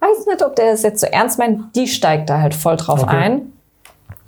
[0.00, 3.02] weiß nicht, ob der das jetzt so ernst meint, die steigt da halt voll drauf
[3.02, 3.16] Okay.
[3.16, 3.52] ein.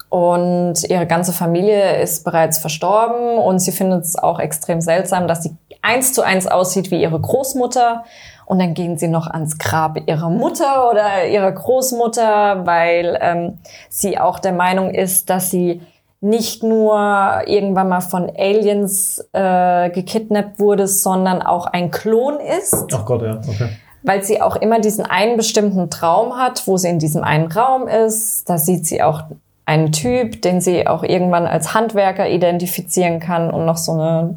[0.08, 5.42] Und ihre ganze Familie ist bereits verstorben und sie findet es auch extrem seltsam, dass
[5.42, 8.04] sie eins zu eins aussieht wie ihre Großmutter.
[8.44, 13.58] Und dann gehen sie noch ans Grab ihrer Mutter oder ihrer Großmutter, weil ähm,
[13.88, 15.80] sie auch der Meinung ist, dass sie
[16.20, 23.04] nicht nur irgendwann mal von Aliens äh, gekidnappt wurde, sondern auch ein Klon ist Ach
[23.06, 23.70] Gott, ja, okay.
[24.02, 27.86] Weil sie auch immer diesen einen bestimmten Traum hat, wo sie in diesem einen Raum
[27.86, 28.48] ist.
[28.48, 29.24] Da sieht sie auch
[29.64, 34.34] einen Typ, den sie auch irgendwann als Handwerker identifizieren kann und noch so eine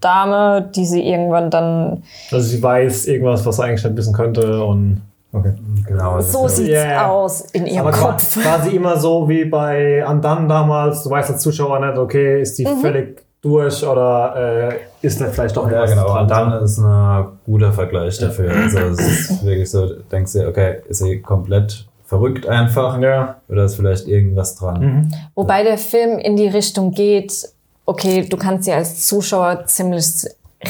[0.00, 2.02] Dame, die sie irgendwann dann
[2.32, 5.02] Also sie weiß irgendwas, was sie eigentlich nicht wissen könnte und
[5.32, 5.52] okay.
[5.86, 6.20] Genau.
[6.20, 7.08] so sieht's ja.
[7.08, 8.34] aus in ihrem Aber Kopf.
[8.34, 8.42] Kopf.
[8.42, 12.66] quasi immer so wie bei Andan damals, du weißt als Zuschauer nicht, okay, ist die
[12.66, 16.06] völlig durch oder äh, ist da vielleicht doch Ja, genau.
[16.06, 16.22] dran?
[16.22, 18.52] Und dann ist ein guter Vergleich dafür.
[18.54, 23.00] Also es ist wirklich so, du denkst dir, okay, ist sie komplett verrückt einfach?
[23.00, 23.36] Ja.
[23.48, 24.80] Oder ist vielleicht irgendwas dran?
[24.80, 25.14] Mhm.
[25.34, 27.48] Wobei der Film in die Richtung geht,
[27.84, 30.06] okay, du kannst dir als Zuschauer ziemlich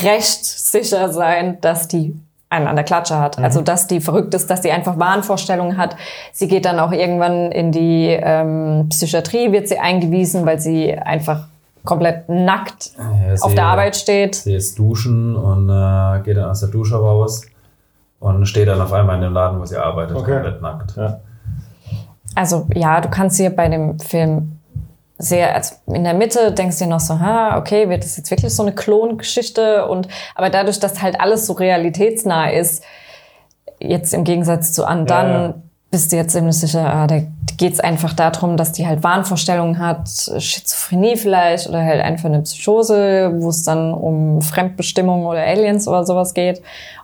[0.02, 2.16] recht sicher sein, dass die
[2.48, 3.38] einen an der Klatsche hat.
[3.38, 5.96] Also, dass die verrückt ist, dass die einfach Wahnvorstellungen hat.
[6.32, 11.48] Sie geht dann auch irgendwann in die ähm, Psychiatrie, wird sie eingewiesen, weil sie einfach
[11.84, 14.36] komplett nackt Ja, auf der Arbeit steht.
[14.36, 17.42] Sie ist duschen und äh, geht dann aus der Dusche raus
[18.20, 20.32] und steht dann auf einmal in dem Laden, wo sie arbeitet, Okay.
[20.32, 20.96] komplett nackt.
[20.96, 21.20] Ja.
[22.34, 24.58] Also ja, du kannst hier bei dem Film
[25.18, 28.30] sehr, also in der Mitte denkst du dir noch so, ha, okay, wird das jetzt
[28.30, 29.86] wirklich so eine Klongeschichte?
[29.86, 32.84] Und aber dadurch, dass halt alles so realitätsnah ist,
[33.78, 35.54] jetzt im Gegensatz zu Ja, ja.
[35.92, 37.20] Bist du jetzt ziemlich sicher, ah, da
[37.58, 42.40] geht es einfach darum, dass die halt Wahnvorstellungen hat, Schizophrenie vielleicht oder halt einfach eine
[42.40, 46.62] Psychose, wo es dann um Fremdbestimmung oder Aliens oder sowas geht.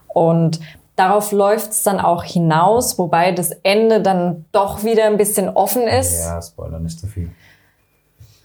[0.09, 0.59] Und
[0.97, 5.83] darauf läuft es dann auch hinaus, wobei das Ende dann doch wieder ein bisschen offen
[5.83, 6.25] ist.
[6.25, 7.31] Ja, Spoiler, nicht zu viel.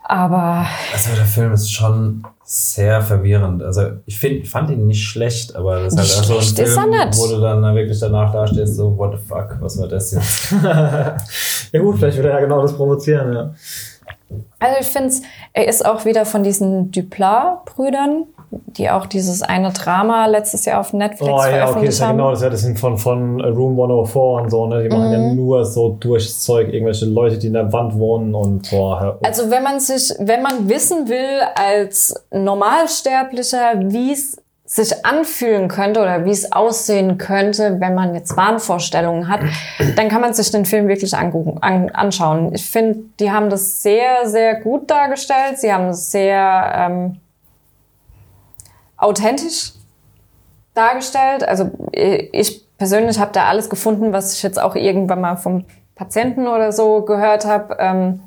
[0.03, 3.63] Aber Also der Film ist schon sehr verwirrend.
[3.63, 6.73] Also ich find, fand ihn nicht schlecht, aber das ist halt auch so ein ist
[6.73, 10.51] Film, wo du dann wirklich danach dastehst, so what the fuck, was war das jetzt?
[11.71, 13.53] ja gut, vielleicht wird er ja genau das provozieren, ja.
[14.59, 15.13] also ich finde,
[15.53, 18.25] er ist auch wieder von diesen Duplat-Brüdern,
[18.67, 21.99] die auch dieses eine Drama letztes Jahr auf Netflix Oh ja, okay, das veröffentlicht ist
[21.99, 22.17] ja haben.
[22.17, 24.83] genau das, ja, sind von, von Room 104 und so, ne?
[24.83, 25.35] Die machen ja Mhm.
[25.35, 29.15] nur so durchs Zeug, irgendwelche Leute, die in der Wand wohnen und auf.
[29.23, 36.01] Also wenn man sich, wenn man wissen will als Normalsterblicher, wie es sich anfühlen könnte
[36.01, 39.41] oder wie es aussehen könnte, wenn man jetzt Wahnvorstellungen hat,
[39.97, 42.53] dann kann man sich den Film wirklich angucken, an, anschauen.
[42.55, 45.57] Ich finde, die haben das sehr, sehr gut dargestellt.
[45.59, 47.17] Sie haben es sehr ähm,
[49.03, 49.73] authentisch
[50.73, 51.47] dargestellt.
[51.47, 56.47] Also ich persönlich habe da alles gefunden, was ich jetzt auch irgendwann mal vom Patienten
[56.47, 57.77] oder so gehört habe.
[57.79, 58.19] Ähm,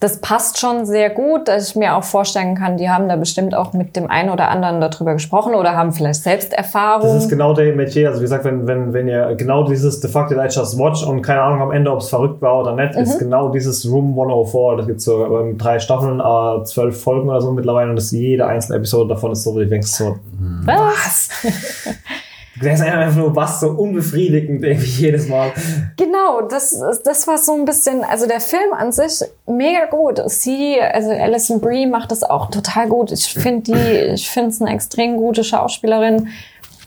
[0.00, 3.54] das passt schon sehr gut, dass ich mir auch vorstellen kann, die haben da bestimmt
[3.54, 7.12] auch mit dem einen oder anderen darüber gesprochen oder haben vielleicht selbst Erfahrung.
[7.12, 8.08] Das ist genau der Metier.
[8.08, 11.04] Also wie gesagt, wenn, wenn, wenn ihr genau dieses The Fuck Did I Just Watch
[11.06, 13.02] und keine Ahnung am Ende, ob es verrückt war oder nicht, mhm.
[13.02, 14.76] ist genau dieses Room 104.
[14.78, 18.46] Das gibt so ähm, drei Staffeln, äh, zwölf Folgen oder so mittlerweile und das jede
[18.46, 20.16] einzelne Episode davon ist so, wie du denkst so,
[20.64, 21.28] was?
[22.62, 25.52] Der ist einfach nur was so unbefriedigend irgendwie jedes Mal.
[25.96, 30.20] Genau, das, das war so ein bisschen, also der Film an sich mega gut.
[30.26, 33.12] Sie, also Alison Brie macht das auch total gut.
[33.12, 36.28] Ich finde die, ich finde es eine extrem gute Schauspielerin.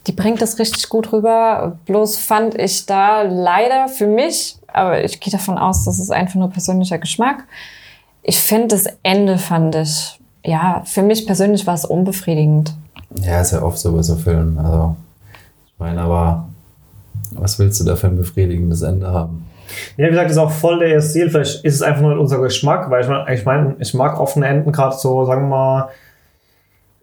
[0.06, 1.78] Die bringt das richtig gut rüber.
[1.86, 6.36] Bloß fand ich da leider für mich, aber ich gehe davon aus, das ist einfach
[6.36, 7.44] nur persönlicher Geschmack.
[8.22, 12.74] Ich finde das Ende fand ich, ja, für mich persönlich war es unbefriedigend.
[13.22, 14.58] Ja, ist ja oft so bei so Filmen.
[14.58, 14.96] Also
[15.74, 16.48] ich meine, aber
[17.32, 19.46] was willst du da für ein befriedigendes Ende haben?
[19.96, 21.30] Ja, wie gesagt, das ist auch voll der Stil.
[21.30, 24.46] Vielleicht ist es einfach nur unser Geschmack, weil ich meine, ich, mein, ich mag offene
[24.46, 25.88] Enden gerade so, sagen wir mal,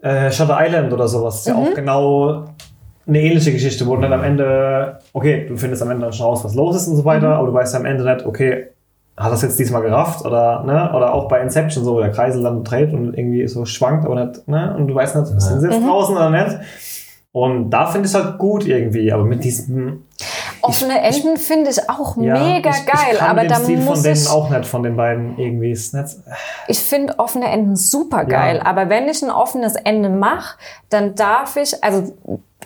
[0.01, 1.43] äh, Shutter Island oder sowas.
[1.43, 1.63] Das ist mhm.
[1.63, 2.45] ja auch genau
[3.07, 6.43] eine ähnliche Geschichte, wo dann am Ende, okay, du findest am Ende dann schon raus,
[6.43, 7.33] was los ist und so weiter, mhm.
[7.33, 8.67] aber du weißt am Ende nicht, okay,
[9.17, 12.41] hat das jetzt diesmal gerafft oder ne oder auch bei Inception so, wo der Kreisel
[12.41, 15.67] dann dreht und irgendwie so schwankt, aber nicht ne und du weißt nicht, sind sie
[15.67, 15.87] jetzt mhm.
[15.87, 16.57] draußen oder nicht.
[17.33, 20.05] Und da finde ich es halt gut irgendwie, aber mit diesem
[20.61, 24.03] offene Enden finde ich auch ja, mega ich, geil, ich aber da Stil muss von
[24.03, 26.17] denen ich auch nicht von den beiden irgendwie ist nicht.
[26.67, 28.65] Ich finde offene Enden super geil, ja.
[28.65, 30.57] aber wenn ich ein offenes Ende mache,
[30.89, 32.13] dann darf ich, also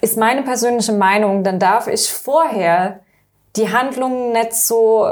[0.01, 3.01] ist meine persönliche Meinung, dann darf ich vorher
[3.55, 5.09] die Handlungen nicht so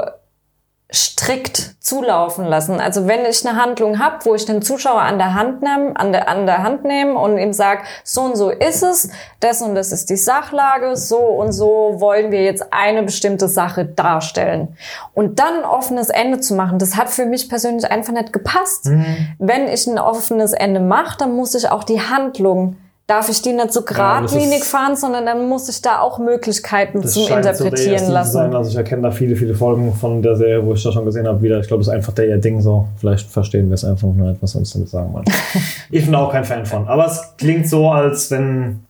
[0.92, 2.78] strikt zulaufen lassen.
[2.78, 6.12] Also wenn ich eine Handlung habe, wo ich den Zuschauer an der Hand nehme, an
[6.12, 9.74] der, an der Hand nehme und ihm sage, so und so ist es, das und
[9.74, 14.76] das ist die Sachlage, so und so wollen wir jetzt eine bestimmte Sache darstellen.
[15.14, 18.86] Und dann ein offenes Ende zu machen, das hat für mich persönlich einfach nicht gepasst.
[18.86, 19.34] Mhm.
[19.38, 23.52] Wenn ich ein offenes Ende mache, dann muss ich auch die Handlung darf ich die
[23.52, 28.12] nicht so geradlinig ja, fahren, sondern dann muss ich da auch Möglichkeiten zum Interpretieren so
[28.12, 28.32] lassen.
[28.32, 28.54] Sein.
[28.54, 31.26] Also ich erkenne da viele, viele Folgen von der Serie, wo ich das schon gesehen
[31.26, 31.60] habe, wieder.
[31.60, 32.88] Ich glaube, das ist einfach der ihr Ding so.
[32.96, 35.26] Vielleicht verstehen wir es einfach nur nicht, was wir uns damit sagen wollen.
[35.90, 36.88] ich bin auch kein Fan von.
[36.88, 38.80] Aber es klingt so, als wenn,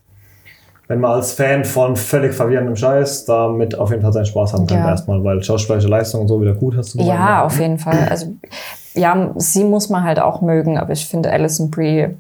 [0.87, 4.69] wenn man als Fan von völlig verwirrendem Scheiß damit auf jeden Fall seinen Spaß haben
[4.69, 4.91] kann ja.
[4.91, 7.19] erstmal, weil schauspielerische Leistung und so wieder gut hast du gesagt.
[7.19, 8.07] Ja, auf jeden Fall.
[8.09, 8.33] Also
[8.95, 12.11] ja, sie muss man halt auch mögen, aber ich finde Alison Brie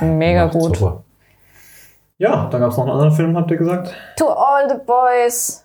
[0.00, 0.78] mega gut.
[0.78, 1.04] Super.
[2.18, 3.94] Ja, dann gab es noch einen anderen Film, habt ihr gesagt?
[4.16, 5.64] To All the Boys.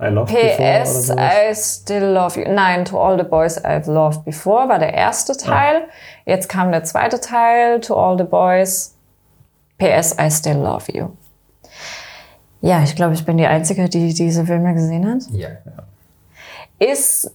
[0.00, 2.52] I Loved PS, I Still Love You.
[2.52, 5.84] Nein, To All the Boys I've Loved Before war der erste Teil.
[5.86, 5.92] Ah.
[6.24, 8.96] Jetzt kam der zweite Teil, To All the Boys.
[9.78, 11.10] PS, I Still Love You.
[12.60, 15.22] Ja, ich glaube, ich bin die Einzige, die diese Filme gesehen hat.
[15.30, 15.48] Ja.
[16.78, 17.32] Ist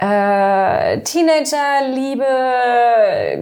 [0.00, 2.24] äh, Teenager-Liebe,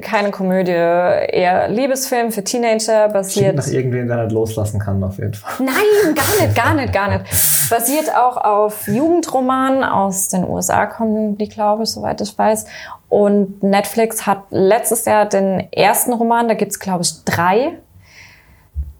[0.01, 3.53] keine Komödie, eher Liebesfilm für Teenager, basiert.
[3.53, 5.53] Klingt nach irgendwen, der nicht loslassen kann, auf jeden Fall.
[5.59, 7.25] Nein, gar nicht, gar nicht, gar nicht.
[7.69, 12.65] Basiert auch auf Jugendromanen aus den USA, kommen die, glaube ich, soweit ich weiß.
[13.11, 17.79] Und Netflix hat letztes Jahr den ersten Roman, da gibt's glaube ich, drei.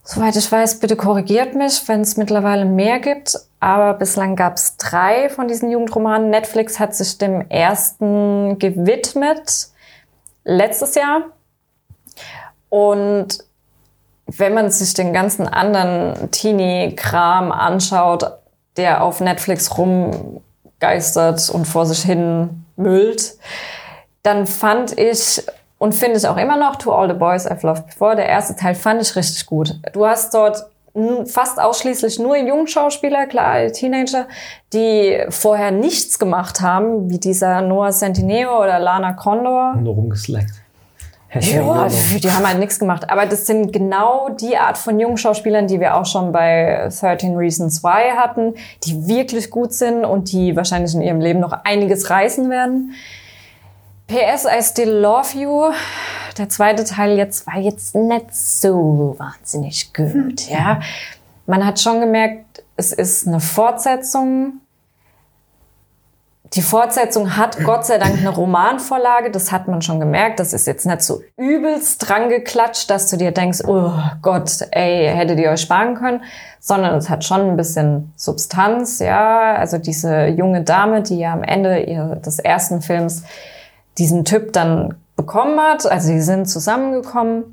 [0.09, 4.77] Soweit ich weiß, bitte korrigiert mich, wenn es mittlerweile mehr gibt aber bislang gab es
[4.77, 6.31] drei von diesen Jugendromanen.
[6.31, 9.69] Netflix hat sich dem ersten gewidmet
[10.45, 11.23] letztes Jahr.
[12.69, 13.39] Und
[14.27, 18.25] wenn man sich den ganzen anderen Teenie-Kram anschaut,
[18.77, 23.37] der auf Netflix rumgeistert und vor sich hin müllt,
[24.23, 25.43] dann fand ich
[25.79, 28.57] und finde ich auch immer noch To All the Boys I've Loved Before, der erste
[28.57, 29.79] Teil fand ich richtig gut.
[29.93, 30.67] Du hast dort
[31.27, 34.27] fast ausschließlich nur Jungschauspieler, klar, Teenager,
[34.73, 39.75] die vorher nichts gemacht haben, wie dieser Noah Centineo oder Lana Condor.
[39.77, 40.53] Nur rumgeslackt.
[41.41, 43.11] Ja, die haben halt nichts gemacht.
[43.11, 47.83] Aber das sind genau die Art von Jungschauspielern, die wir auch schon bei 13 Reasons
[47.83, 52.49] Why hatten, die wirklich gut sind und die wahrscheinlich in ihrem Leben noch einiges reißen
[52.49, 52.95] werden.
[54.09, 55.73] PS, I Still Love You
[56.39, 60.81] der zweite Teil jetzt war jetzt nicht so wahnsinnig gut, ja.
[61.47, 64.61] Man hat schon gemerkt, es ist eine Fortsetzung.
[66.53, 70.41] Die Fortsetzung hat Gott sei Dank eine Romanvorlage, das hat man schon gemerkt.
[70.41, 73.93] Das ist jetzt nicht so übelst dran geklatscht, dass du dir denkst, oh
[74.23, 76.23] Gott, ey, hättet ihr euch sparen können,
[76.61, 79.55] sondern es hat schon ein bisschen Substanz, ja.
[79.55, 83.23] Also diese junge Dame, die ja am Ende des ersten Films
[83.99, 87.45] diesen Typ dann bekommen hat, also die sind zusammengekommen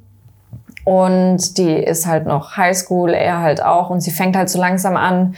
[0.85, 4.97] und die ist halt noch Highschool, er halt auch und sie fängt halt so langsam
[4.97, 5.35] an,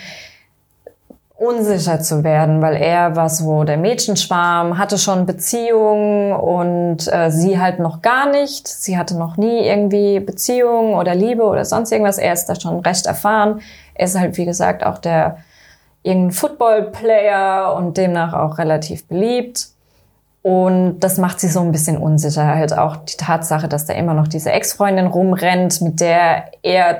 [1.38, 7.60] unsicher zu werden, weil er war so der Mädchenschwarm, hatte schon Beziehungen und äh, sie
[7.60, 8.68] halt noch gar nicht.
[8.68, 12.18] Sie hatte noch nie irgendwie Beziehungen oder Liebe oder sonst irgendwas.
[12.18, 13.60] Er ist da schon recht erfahren.
[13.96, 15.38] Er ist halt, wie gesagt, auch der
[16.04, 19.68] irgendein Football-Player und demnach auch relativ beliebt.
[20.46, 22.46] Und das macht sie so ein bisschen unsicher.
[22.46, 27.00] Halt auch die Tatsache, dass da immer noch diese Ex-Freundin rumrennt, mit der er,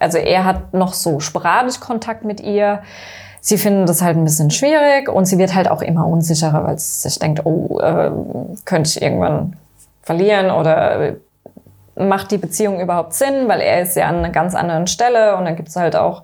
[0.00, 2.80] also er hat noch so sporadisch Kontakt mit ihr
[3.42, 6.78] sie finden das halt ein bisschen schwierig und sie wird halt auch immer unsicherer, weil
[6.78, 8.10] sie sich denkt, oh, äh,
[8.64, 9.56] könnte ich irgendwann
[10.00, 11.16] verlieren oder
[11.96, 15.44] macht die Beziehung überhaupt Sinn, weil er ist ja an einer ganz anderen Stelle und
[15.44, 16.22] dann gibt's halt auch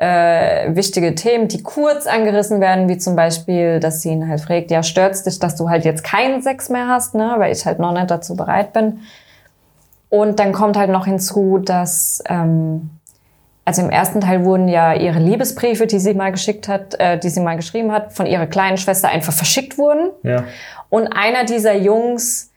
[0.00, 4.70] äh, wichtige Themen, die kurz angerissen werden, wie zum Beispiel, dass sie ihn halt fragt,
[4.70, 7.78] ja, stört's dich, dass du halt jetzt keinen Sex mehr hast, ne, weil ich halt
[7.78, 9.00] noch nicht dazu bereit bin.
[10.08, 12.88] Und dann kommt halt noch hinzu, dass ähm,
[13.66, 17.28] also im ersten Teil wurden ja ihre Liebesbriefe, die sie mal geschickt hat, äh, die
[17.28, 20.10] sie mal geschrieben hat, von ihrer kleinen Schwester einfach verschickt wurden.
[20.22, 20.44] Ja.
[20.88, 22.50] Und einer dieser Jungs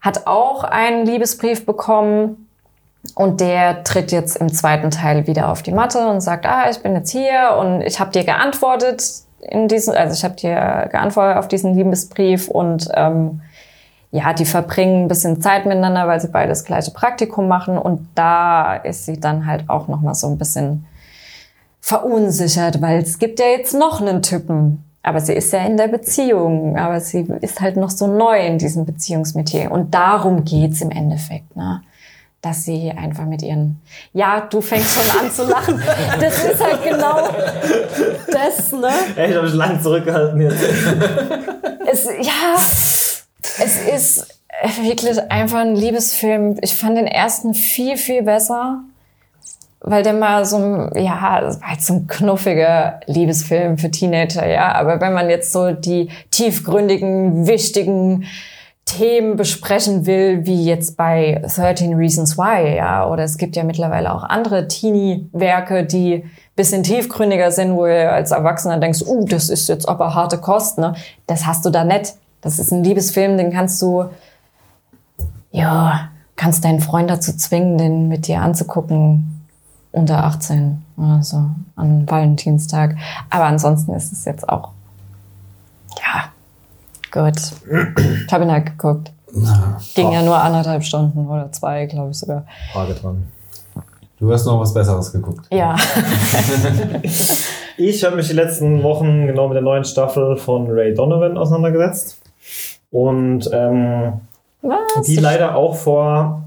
[0.00, 2.45] hat auch einen Liebesbrief bekommen
[3.14, 6.78] und der tritt jetzt im zweiten Teil wieder auf die Matte und sagt, ah, ich
[6.82, 9.02] bin jetzt hier und ich habe dir geantwortet
[9.40, 13.40] in diesem, also ich habe dir geantwortet auf diesen Liebesbrief und ähm,
[14.10, 17.76] ja, die verbringen ein bisschen Zeit miteinander, weil sie beide das gleiche Praktikum machen.
[17.76, 20.86] Und da ist sie dann halt auch noch mal so ein bisschen
[21.80, 24.84] verunsichert, weil es gibt ja jetzt noch einen Typen.
[25.02, 28.58] Aber sie ist ja in der Beziehung, aber sie ist halt noch so neu in
[28.58, 29.70] diesem Beziehungsmetier.
[29.70, 31.82] Und darum geht's im Endeffekt, ne?
[32.42, 33.80] Dass sie einfach mit ihren,
[34.12, 35.82] ja, du fängst schon an zu lachen.
[36.20, 37.28] Das ist halt genau
[38.30, 38.90] das, ne?
[39.16, 40.62] Ey, ich habe mich lange zurückgehalten jetzt.
[41.86, 42.54] Es, ja,
[43.58, 44.36] es ist
[44.82, 46.58] wirklich einfach ein Liebesfilm.
[46.60, 48.80] Ich fand den ersten viel, viel besser,
[49.80, 54.46] weil der mal so ein, ja, das war halt so ein knuffiger Liebesfilm für Teenager,
[54.46, 54.72] ja.
[54.72, 58.24] Aber wenn man jetzt so die tiefgründigen, wichtigen
[58.86, 64.14] Themen besprechen will, wie jetzt bei 13 Reasons Why, ja, oder es gibt ja mittlerweile
[64.14, 69.68] auch andere Teenie-Werke, die bisschen tiefgründiger sind, wo du als Erwachsener denkst, uh, das ist
[69.68, 70.94] jetzt aber harte Kost, ne?
[71.26, 72.14] Das hast du da nicht.
[72.40, 74.06] Das ist ein Liebesfilm, den kannst du,
[75.50, 79.44] ja, kannst deinen Freund dazu zwingen, den mit dir anzugucken
[79.90, 81.44] unter 18 oder so
[81.74, 82.96] an Valentinstag.
[83.30, 84.70] Aber ansonsten ist es jetzt auch,
[85.98, 86.30] ja,
[87.16, 87.36] gut.
[88.26, 89.12] Ich habe ihn halt geguckt.
[89.94, 92.46] Ging ja nur anderthalb Stunden oder zwei, glaube ich sogar.
[92.72, 93.24] Frage dran.
[94.18, 95.46] Du hast noch was Besseres geguckt.
[95.50, 95.76] Ja.
[97.76, 102.18] ich habe mich die letzten Wochen genau mit der neuen Staffel von Ray Donovan auseinandergesetzt.
[102.90, 104.20] Und ähm,
[105.06, 106.44] die leider auch vor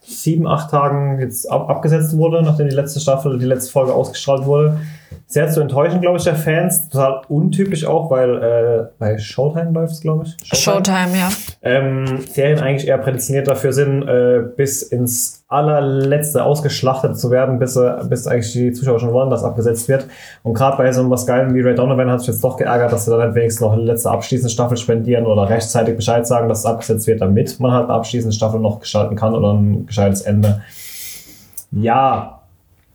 [0.00, 4.46] sieben, acht Tagen jetzt ab abgesetzt wurde, nachdem die letzte Staffel, die letzte Folge ausgestrahlt
[4.46, 4.78] wurde
[5.26, 6.88] sehr zu enttäuschen, glaube ich, der Fans.
[6.88, 10.36] Total untypisch auch, weil äh, bei Showtime läuft es, glaube ich.
[10.58, 11.28] Showtime, Showtime ja.
[11.62, 17.76] Ähm, Serien eigentlich eher prädestiniert dafür sind, äh, bis ins allerletzte ausgeschlachtet zu werden, bis,
[17.76, 20.06] äh, bis eigentlich die Zuschauer schon wollen, dass abgesetzt wird.
[20.42, 23.04] Und gerade bei so was Geilem wie Ray Donovan hat sich jetzt doch geärgert, dass
[23.04, 26.60] sie dann halt wenigstens noch eine letzte abschließende Staffel spendieren oder rechtzeitig Bescheid sagen, dass
[26.60, 30.22] es abgesetzt wird, damit man halt eine abschließende Staffel noch gestalten kann oder ein gescheites
[30.22, 30.62] Ende.
[31.70, 32.33] Ja,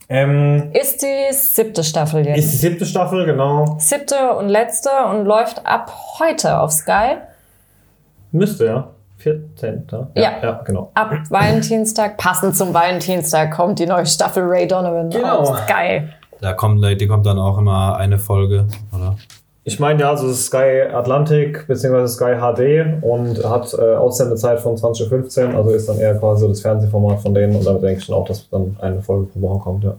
[0.09, 2.39] ähm, ist die siebte Staffel jetzt.
[2.39, 3.77] Ist die siebte Staffel, genau.
[3.79, 7.17] Siebte und letzte und läuft ab heute auf Sky.
[8.31, 8.87] Müsste, ja.
[9.17, 9.85] 14.
[9.91, 10.91] Ja, ja, ja, genau.
[10.93, 15.39] Ab Valentinstag, passend zum Valentinstag, kommt die neue Staffel Ray Donovan genau.
[15.39, 16.07] auf Sky.
[16.41, 19.17] Da kommt, die kommt dann auch immer eine Folge, oder?
[19.63, 22.07] Ich meine ja, also Sky Atlantic bzw.
[22.07, 27.21] Sky HD und hat äh, Aussendezeit von 2015, also ist dann eher quasi das Fernsehformat
[27.21, 29.83] von denen und damit denke ich schon auch, dass dann eine Folge pro Woche kommt,
[29.83, 29.97] ja.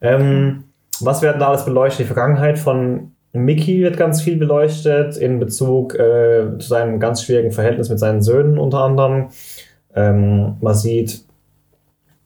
[0.00, 0.64] Ähm,
[1.00, 2.00] was werden da alles beleuchtet?
[2.00, 7.52] Die Vergangenheit von Mickey wird ganz viel beleuchtet in Bezug äh, zu seinem ganz schwierigen
[7.52, 9.28] Verhältnis mit seinen Söhnen unter anderem.
[9.94, 11.24] Ähm, man sieht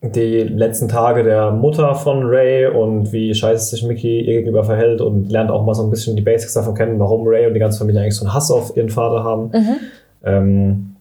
[0.03, 5.01] die letzten Tage der Mutter von Ray und wie scheiße sich Mickey ihr gegenüber verhält
[5.01, 7.61] und lernt auch mal so ein bisschen die Basics davon kennen, warum Ray und die
[7.61, 9.51] ganze Familie eigentlich so einen Hass auf ihren Vater haben.
[9.53, 9.77] Mhm.
[10.25, 10.97] Ähm,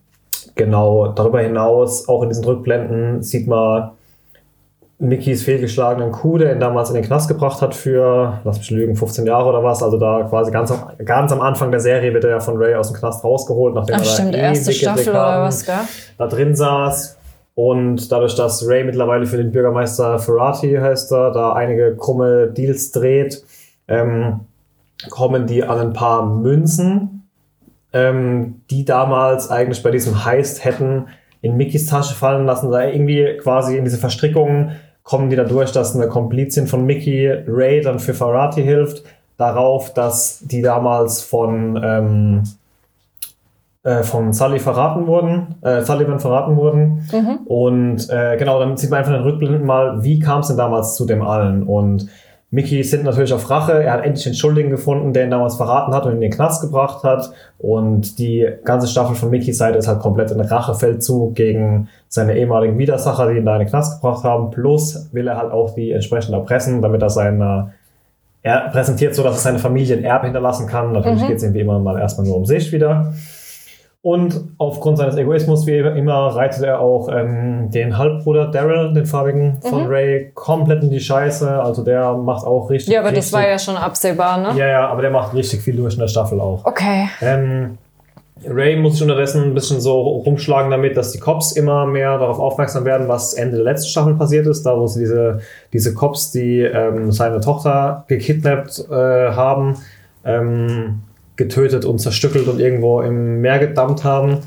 [0.53, 3.91] genau, darüber hinaus, auch in diesen Rückblenden, sieht man
[4.99, 8.95] Mickys fehlgeschlagenen Kuh, der ihn damals in den Knast gebracht hat für, lass mich lügen,
[8.95, 9.81] 15 Jahre oder was.
[9.81, 12.75] Also da quasi ganz am, ganz am Anfang der Serie wird er ja von Ray
[12.75, 15.65] aus dem Knast rausgeholt, nachdem Ach er stimmt, da erste ewige Staffel Dekaden oder was,
[15.65, 15.73] gell?
[16.19, 17.17] da drin saß.
[17.53, 22.91] Und dadurch, dass Ray mittlerweile für den Bürgermeister Ferrati heißt er, da einige krumme Deals
[22.91, 23.43] dreht,
[23.87, 24.41] ähm,
[25.09, 27.27] kommen die an ein paar Münzen,
[27.93, 31.07] ähm, die damals eigentlich bei diesem Heist hätten
[31.41, 32.71] in Mickys Tasche fallen lassen.
[32.71, 34.71] Da irgendwie quasi in diese Verstrickungen
[35.03, 39.03] kommen die dadurch, dass eine Komplizin von Mickey Ray dann für Ferrati hilft,
[39.37, 42.43] darauf, dass die damals von ähm,
[43.83, 47.07] äh, von Sully verraten wurden, äh, Sullivan verraten wurden.
[47.45, 50.57] Und äh, genau, dann sieht man einfach in den Rückblenden mal, wie kam es denn
[50.57, 51.63] damals zu dem allen?
[51.63, 52.07] Und
[52.51, 53.81] Mickey sind natürlich auf Rache.
[53.81, 56.61] Er hat endlich den Schuldigen gefunden, der ihn damals verraten hat und in den Knast
[56.61, 57.31] gebracht hat.
[57.57, 62.77] Und die ganze Staffel von Mickys Seite ist halt komplett ein Rachefeldzug gegen seine ehemaligen
[62.77, 64.51] Widersacher, die ihn da in den Knast gebracht haben.
[64.51, 67.73] Plus will er halt auch die entsprechend erpressen, damit er seine
[68.43, 70.91] er präsentiert so, dass er seine Familie ein Erbe hinterlassen kann.
[70.91, 73.13] Natürlich geht es ihm wie immer mal erstmal nur um sich wieder.
[74.03, 79.59] Und aufgrund seines Egoismus, wie immer, reitet er auch ähm, den Halbbruder Daryl, den farbigen
[79.61, 81.61] von Ray, komplett in die Scheiße.
[81.61, 82.91] Also der macht auch richtig.
[82.91, 84.59] Ja, aber das richtig, war ja schon absehbar, ne?
[84.59, 86.65] Ja, ja, aber der macht richtig viel durch in der Staffel auch.
[86.65, 87.09] Okay.
[87.21, 87.77] Ähm,
[88.43, 92.39] Ray muss sich unterdessen ein bisschen so rumschlagen damit, dass die Cops immer mehr darauf
[92.39, 95.41] aufmerksam werden, was Ende der letzten Staffel passiert ist, da wo sie diese,
[95.73, 99.77] diese Cops, die ähm, seine Tochter gekidnappt äh, haben,
[100.25, 101.01] ähm,
[101.41, 104.39] getötet und zerstückelt und irgendwo im Meer gedammt haben.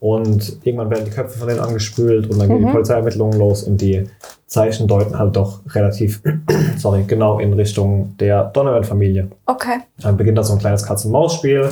[0.00, 3.80] Und irgendwann werden die Köpfe von denen angespült und dann gehen die Polizeiermittlungen los und
[3.80, 4.04] die
[4.46, 6.20] Zeichen deuten halt doch relativ,
[6.76, 9.28] sorry, genau in Richtung der Donovan-Familie.
[9.46, 9.76] Okay.
[10.00, 11.68] Dann beginnt da so ein kleines Katz-und-Maus-Spiel.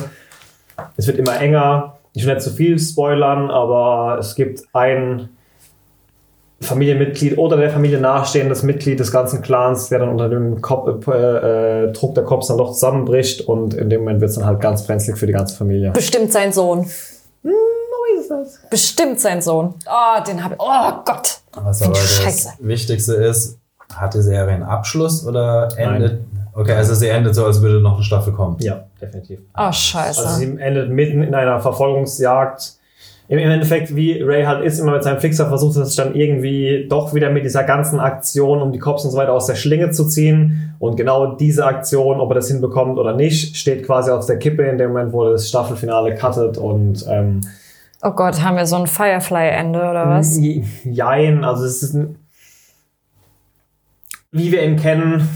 [0.95, 1.97] Es wird immer enger.
[2.13, 5.29] Ich will nicht zu viel spoilern, aber es gibt ein
[6.61, 11.85] Familienmitglied oder der Familie nahestehendes Mitglied des ganzen Clans, der dann unter dem Kop äh,
[11.85, 14.59] äh, Druck der Cops dann doch zusammenbricht und in dem Moment wird es dann halt
[14.59, 15.91] ganz brenzlig für die ganze Familie.
[15.91, 16.85] Bestimmt sein Sohn.
[17.43, 17.51] Hm,
[18.19, 18.59] ist das?
[18.69, 19.73] Bestimmt sein Sohn.
[19.87, 20.59] Oh, den habe ich.
[20.59, 21.39] Oh Gott.
[21.53, 22.49] Was aber das Scheiße.
[22.59, 23.57] Wichtigste ist,
[23.93, 26.21] hat die Serie einen Abschluss oder endet?
[26.53, 28.57] Okay, also sie endet so, als würde noch eine Staffel kommen.
[28.59, 29.39] Ja, definitiv.
[29.57, 30.21] Oh, scheiße.
[30.21, 32.73] Also sie endet mitten in einer Verfolgungsjagd.
[33.31, 36.85] Im Endeffekt, wie Ray halt ist, immer mit seinem Fixer versucht er sich dann irgendwie
[36.89, 39.91] doch wieder mit dieser ganzen Aktion, um die Cops und so weiter aus der Schlinge
[39.91, 40.75] zu ziehen.
[40.79, 44.63] Und genau diese Aktion, ob er das hinbekommt oder nicht, steht quasi auf der Kippe
[44.63, 47.39] in dem Moment, wo das Staffelfinale cuttet und ähm,
[48.03, 50.37] oh Gott, haben wir so ein Firefly-Ende oder was?
[50.37, 52.17] Je- Jein, also es ist ein,
[54.31, 55.27] wie wir ihn kennen,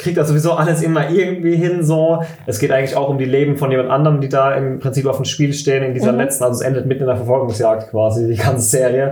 [0.00, 2.22] kriegt er sowieso alles immer irgendwie hin so.
[2.46, 5.16] Es geht eigentlich auch um die Leben von jemand anderem, die da im Prinzip auf
[5.16, 8.36] dem Spiel stehen in dieser letzten, also es endet mitten in der Verfolgungsjagd quasi, die
[8.36, 9.10] ganze Serie.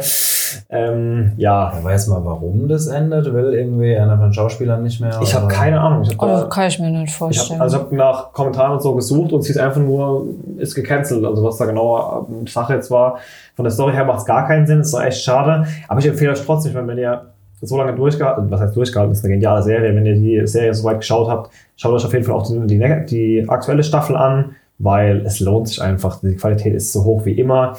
[0.70, 3.32] Ähm, ja, Ja, weiß mal, warum das endet?
[3.32, 5.18] Will irgendwie einer von den Schauspielern nicht mehr?
[5.22, 6.02] ich habe keine Ahnung.
[6.02, 7.58] Ich Oh, habe das kann ich mir nicht ich vorstellen.
[7.60, 10.26] hab, also ich habe nach Kommentaren und so gesucht und es hieß einfach nur,
[10.58, 11.24] ist gecancelt.
[11.24, 13.18] Also was da genau ähm, Sache jetzt war.
[13.56, 14.80] Von der Story her macht es gar keinen Sinn.
[14.80, 15.66] ist doch echt schade.
[15.88, 17.22] Aber ich empfehle euch trotzdem, wenn ihr
[17.60, 19.94] so lange durchgehalten, was heißt durchgehalten, ist eine geniale Serie.
[19.94, 22.66] Wenn ihr die Serie so weit geschaut habt, schaut euch auf jeden Fall auch die,
[22.66, 26.20] die, die aktuelle Staffel an, weil es lohnt sich einfach.
[26.20, 27.76] Die Qualität ist so hoch wie immer.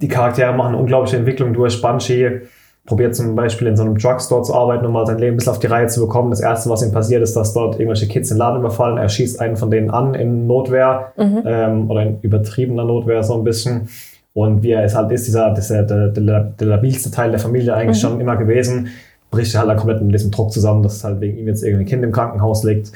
[0.00, 1.80] Die Charaktere machen eine unglaubliche Entwicklung durch.
[1.80, 2.42] Banshee
[2.86, 5.52] probiert zum Beispiel in so einem Drugstore zu arbeiten, um mal sein Leben ein bisschen
[5.52, 6.30] auf die Reihe zu bekommen.
[6.30, 8.98] Das erste, was ihm passiert, ist, dass dort irgendwelche Kids den Laden überfallen.
[8.98, 11.12] Er schießt einen von denen an in Notwehr
[11.46, 13.88] ähm, oder in übertriebener Notwehr so ein bisschen.
[14.34, 17.74] Und wie er es halt ist, dieser, dieser der, der, der labilste Teil der Familie
[17.74, 18.88] eigentlich schon immer gewesen,
[19.30, 21.86] bricht er halt dann komplett mit diesem Druck zusammen, dass halt wegen ihm jetzt irgendein
[21.86, 22.92] Kind im Krankenhaus liegt.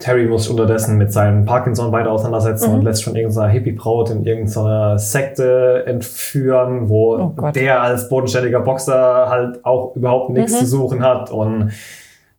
[0.00, 4.24] Terry muss sich unterdessen mit seinem Parkinson weiter auseinandersetzen und lässt von irgendeiner Hippie-Braut in
[4.24, 11.02] irgendeiner Sekte entführen, wo Oh der als bodenständiger Boxer halt auch überhaupt nichts zu suchen
[11.02, 11.30] hat.
[11.30, 11.72] Und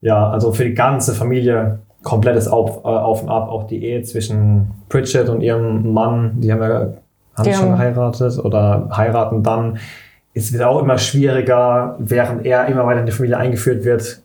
[0.01, 3.49] ja, also für die ganze Familie komplettes Auf, äh, auf und Ab.
[3.49, 6.93] Auch die Ehe zwischen Pritchett und ihrem Mann, die haben ja
[7.36, 9.80] haben Die schon geheiratet oder heiraten dann.
[10.34, 14.22] Es wird auch immer schwieriger, während er immer weiter in die Familie eingeführt wird,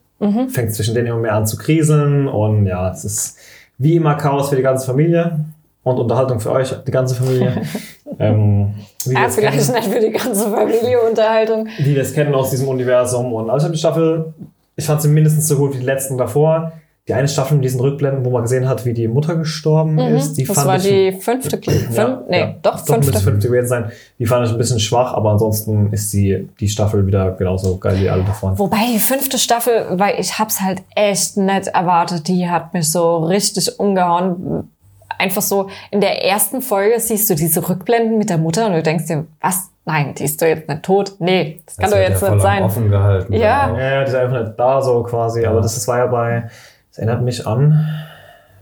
[0.49, 2.29] fängt zwischen denen immer mehr an zu kriseln.
[2.29, 3.39] Und ja, es ist
[3.79, 5.41] wie immer Chaos für die ganze Familie
[5.85, 7.63] und Unterhaltung für euch, die ganze Familie.
[8.19, 11.69] ähm, ja, es vielleicht kennen nicht für die ganze Familie Unterhaltung.
[11.79, 13.33] wie wir es kennen aus diesem Universum.
[13.33, 14.33] Und also die Staffel,
[14.77, 16.73] ich fand sie mindestens so gut wie die letzten davor.
[17.09, 20.35] Die eine Staffel mit diesen Rückblenden, wo man gesehen hat, wie die Mutter gestorben ist,
[20.35, 20.47] die Mhm.
[20.49, 20.83] Das fand war ich.
[20.83, 21.59] die fünfte.
[21.59, 23.19] Fün ja, nee, ja, doch, fünfte.
[23.19, 23.91] fünfte gewesen sein.
[24.19, 27.97] Die fand ich ein bisschen schwach, aber ansonsten ist die, die Staffel wieder genauso geil
[27.99, 28.59] wie alle davon.
[28.59, 33.17] Wobei die fünfte Staffel, weil ich hab's halt echt nicht erwartet, die hat mich so
[33.25, 34.71] richtig umgehauen.
[35.19, 38.83] Einfach so, in der ersten Folge siehst du diese Rückblenden mit der Mutter und du
[38.83, 41.13] denkst dir, was nein, die ist doch jetzt nicht tot.
[41.19, 42.63] Nee, das kann Das doch wird jetzt ja nicht sein.
[42.63, 43.33] Offen gehalten.
[43.33, 43.67] Ja.
[43.69, 43.79] Genau.
[43.79, 45.47] Ja, ja, die ist einfach nicht da so quasi.
[45.47, 46.49] Aber das, das war ja bei,
[46.91, 47.87] das erinnert mich an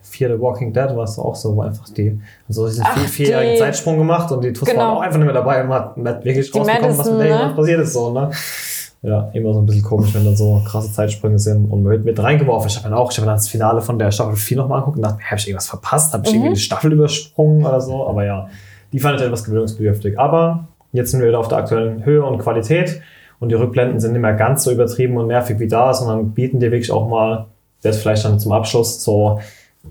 [0.03, 2.19] Fear the Walking Dead, war es auch so, wo einfach die,
[2.49, 4.81] also diesen Ach, vier, vierjährigen die- Zeitsprung gemacht und die Tuss Genau.
[4.83, 7.19] waren auch einfach nicht mehr dabei und man hat nicht wirklich Die rausbekommen, was mit
[7.19, 7.55] Madison, ne?
[7.57, 7.93] passiert ist.
[7.93, 8.31] So, ne?
[9.03, 12.05] Ja, immer so ein bisschen komisch, wenn dann so krasse Zeitsprünge sind und man wird
[12.05, 12.69] mit reingeworfen.
[12.69, 14.97] Ich habe dann auch, ich habe dann das Finale von der Staffel 4 nochmal angeguckt
[14.97, 16.13] und dachte, habe ich irgendwas verpasst?
[16.13, 16.39] Habe ich Mhm.
[16.39, 18.07] irgendwie die Staffel übersprungen oder so?
[18.09, 18.49] Aber ja,
[18.93, 20.19] die fand ich etwas gewöhnungsbedürftig.
[20.19, 23.01] Aber jetzt sind wir wieder auf der aktuellen Höhe und Qualität
[23.39, 26.59] und die Rückblenden sind nicht mehr ganz so übertrieben und nervig wie da, sondern bieten
[26.61, 27.47] dir wirklich auch mal,
[27.87, 29.39] das vielleicht dann zum Abschluss, so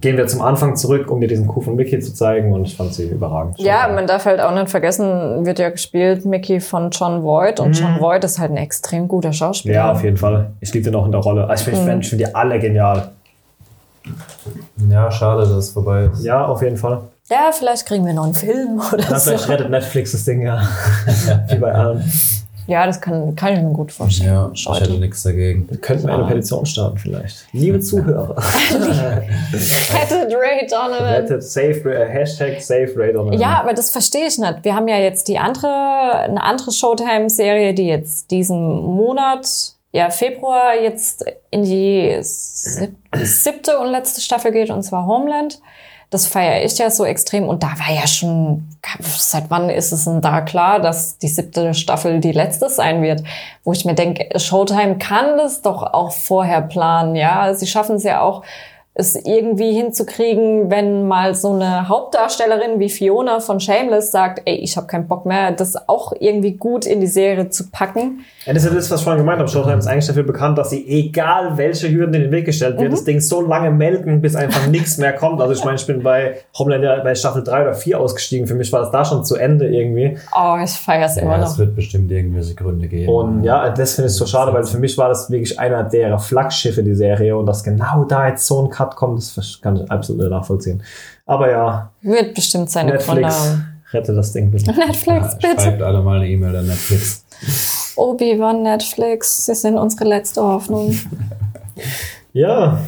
[0.02, 2.76] gehen wir zum Anfang zurück, um dir diesen Coup von Mickey zu zeigen und ich
[2.76, 3.60] fand sie überragend.
[3.60, 7.74] Ja, man darf halt auch nicht vergessen, wird ja gespielt Mickey von John Voight und
[7.74, 9.74] John Voight ist halt ein extrem guter Schauspieler.
[9.74, 9.88] Mhm.
[9.88, 10.52] Ja, auf jeden Fall.
[10.60, 11.48] Ich liebe den auch in der Rolle.
[11.48, 13.12] Also ich finde ich find die alle genial.
[14.90, 16.24] Ja, schade, dass es vorbei ist.
[16.24, 17.02] Ja, auf jeden Fall.
[17.30, 19.32] Ja, vielleicht kriegen wir noch einen Film oder Dann so.
[19.32, 20.62] vielleicht rettet Netflix das Ding ja.
[21.50, 22.04] Wie bei allen.
[22.68, 24.30] Ja, das kann, kann ich mir gut vorstellen.
[24.34, 25.68] Ja, ich hätte nichts dagegen.
[25.82, 27.46] Könnten wir eine Petition starten vielleicht.
[27.52, 28.36] Liebe Zuhörer.
[29.54, 31.04] Rettet Ray Donovan.
[31.04, 33.40] rettet Save, äh, Hashtag Save Ray Donovan.
[33.40, 34.64] Ja, aber das verstehe ich nicht.
[34.64, 39.48] Wir haben ja jetzt die andere, eine andere Showtime-Serie, die jetzt diesen Monat,
[39.92, 45.60] ja, Februar jetzt in die sieb siebte und letzte Staffel geht, und zwar Homeland.
[46.10, 47.48] Das feiere ich ja so extrem.
[47.48, 48.68] Und da war ja schon,
[49.02, 53.24] seit wann ist es denn da klar, dass die siebte Staffel die letzte sein wird?
[53.64, 57.54] Wo ich mir denke, Showtime kann das doch auch vorher planen, ja.
[57.54, 58.44] Sie schaffen es ja auch,
[58.98, 64.78] es irgendwie hinzukriegen, wenn mal so eine Hauptdarstellerin wie Fiona von Shameless sagt, ey, ich
[64.78, 68.22] habe keinen Bock mehr, das auch irgendwie gut in die Serie zu packen.
[68.46, 69.50] Ja, das ist ja das, was ich vorhin gemeint habe.
[69.50, 72.84] Showtime ist eigentlich dafür bekannt, dass sie, egal welche Hürden in den Weg gestellt Mhm.
[72.84, 75.42] wird, das Ding so lange melken, bis einfach nichts mehr kommt.
[75.42, 78.48] Also ich meine, ich bin bei Homeland ja bei Staffel 3 oder 4 ausgestiegen.
[78.48, 80.18] Für mich war das da schon zu Ende irgendwie.
[80.34, 81.48] Oh, ich feiere es immer Ja, noch.
[81.52, 83.12] es wird bestimmt irgendwelche Gründe geben.
[83.12, 86.18] Und ja, das finde ich so schade, weil für mich war das wirklich einer der
[86.18, 87.36] Flaggschiffe, die Serie.
[87.38, 90.82] Und dass genau da jetzt so ein Cut kommt, das kann ich absolut nicht nachvollziehen.
[91.26, 93.82] Aber ja, Wird bestimmt seine Gründe Netflix, haben.
[93.92, 94.72] rette das Ding bitte.
[94.78, 95.62] Netflix, ja, bitte.
[95.64, 97.26] schreibt alle mal eine E-Mail an Netflix.
[97.96, 100.98] Obi-Wan, Netflix, Sie sind unsere letzte Hoffnung.
[102.34, 102.80] Ja,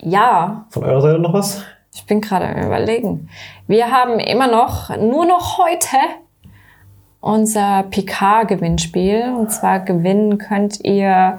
[0.00, 1.62] ja, von eurer Seite noch was?
[1.94, 3.28] ich bin gerade am überlegen.
[3.66, 5.96] Wir haben immer noch, nur noch heute,
[7.20, 9.32] unser Picard-Gewinnspiel.
[9.38, 11.38] Und zwar gewinnen könnt ihr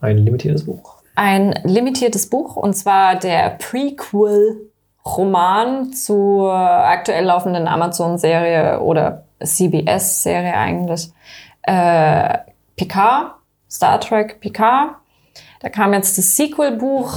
[0.00, 0.99] Ein limitiertes Buch.
[1.20, 11.10] Ein limitiertes Buch und zwar der Prequel-Roman zur aktuell laufenden Amazon-Serie oder CBS-Serie eigentlich.
[11.60, 12.38] Äh,
[12.74, 13.34] Picard,
[13.70, 14.94] Star Trek Picard.
[15.60, 17.12] Da kam jetzt das Sequel-Buch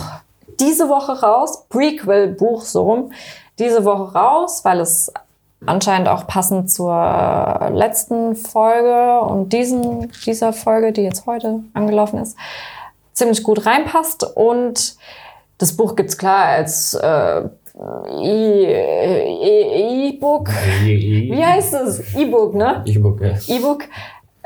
[0.59, 3.13] diese Woche raus, Prequel-Buch so rum,
[3.57, 5.13] diese Woche raus, weil es
[5.65, 12.35] anscheinend auch passend zur letzten Folge und diesen, dieser Folge, die jetzt heute angelaufen ist,
[13.13, 14.23] ziemlich gut reinpasst.
[14.35, 14.95] Und
[15.57, 17.41] das Buch gibt's klar als äh,
[18.21, 20.49] E- E- E-Book.
[20.83, 22.15] Wie heißt es?
[22.15, 22.83] E-Book, ne?
[22.85, 23.33] E-Book, ja.
[23.47, 23.83] E-Book.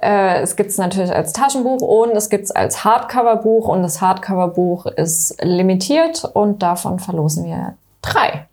[0.02, 3.68] Äh, es gibt's natürlich als Taschenbuch und es gibt's als Hardcover-Buch.
[3.68, 8.46] Und das Hardcover-Buch ist limitiert und davon verlosen wir drei.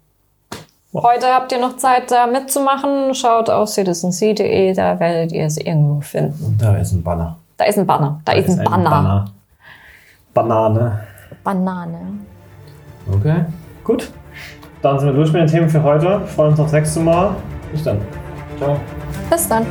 [0.93, 3.15] Heute habt ihr noch Zeit, da mitzumachen.
[3.15, 6.57] Schaut auf citizensea.de, da werdet ihr es irgendwo finden.
[6.61, 7.37] Da ist ein Banner.
[7.57, 8.21] Da ist ein Banner.
[8.25, 9.25] Da, ist ein Banner.
[10.35, 11.01] Banane.
[11.45, 11.99] Banane.
[13.11, 13.45] Okay.
[13.85, 14.11] Gut.
[14.82, 16.07] Dann sind wir durch mit den Themen für heute.
[16.07, 17.37] Wir freuen uns aufs nächste Mal.
[17.70, 18.01] Bis dann.
[18.59, 18.80] Ciao.
[19.30, 19.64] Bis dann.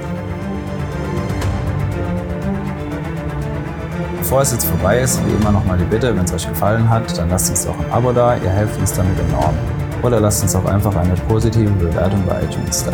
[4.19, 7.15] Bevor es jetzt vorbei ist, wie immer nochmal die Bitte, wenn es euch gefallen hat,
[7.17, 9.53] dann lasst uns doch ein Abo da, ihr helft uns damit enorm.
[10.01, 12.93] Oder lasst uns auch einfach eine positive Bewertung bei iTunes da.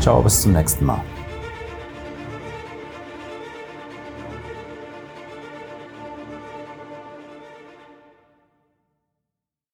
[0.00, 1.00] Ciao, bis zum nächsten Mal.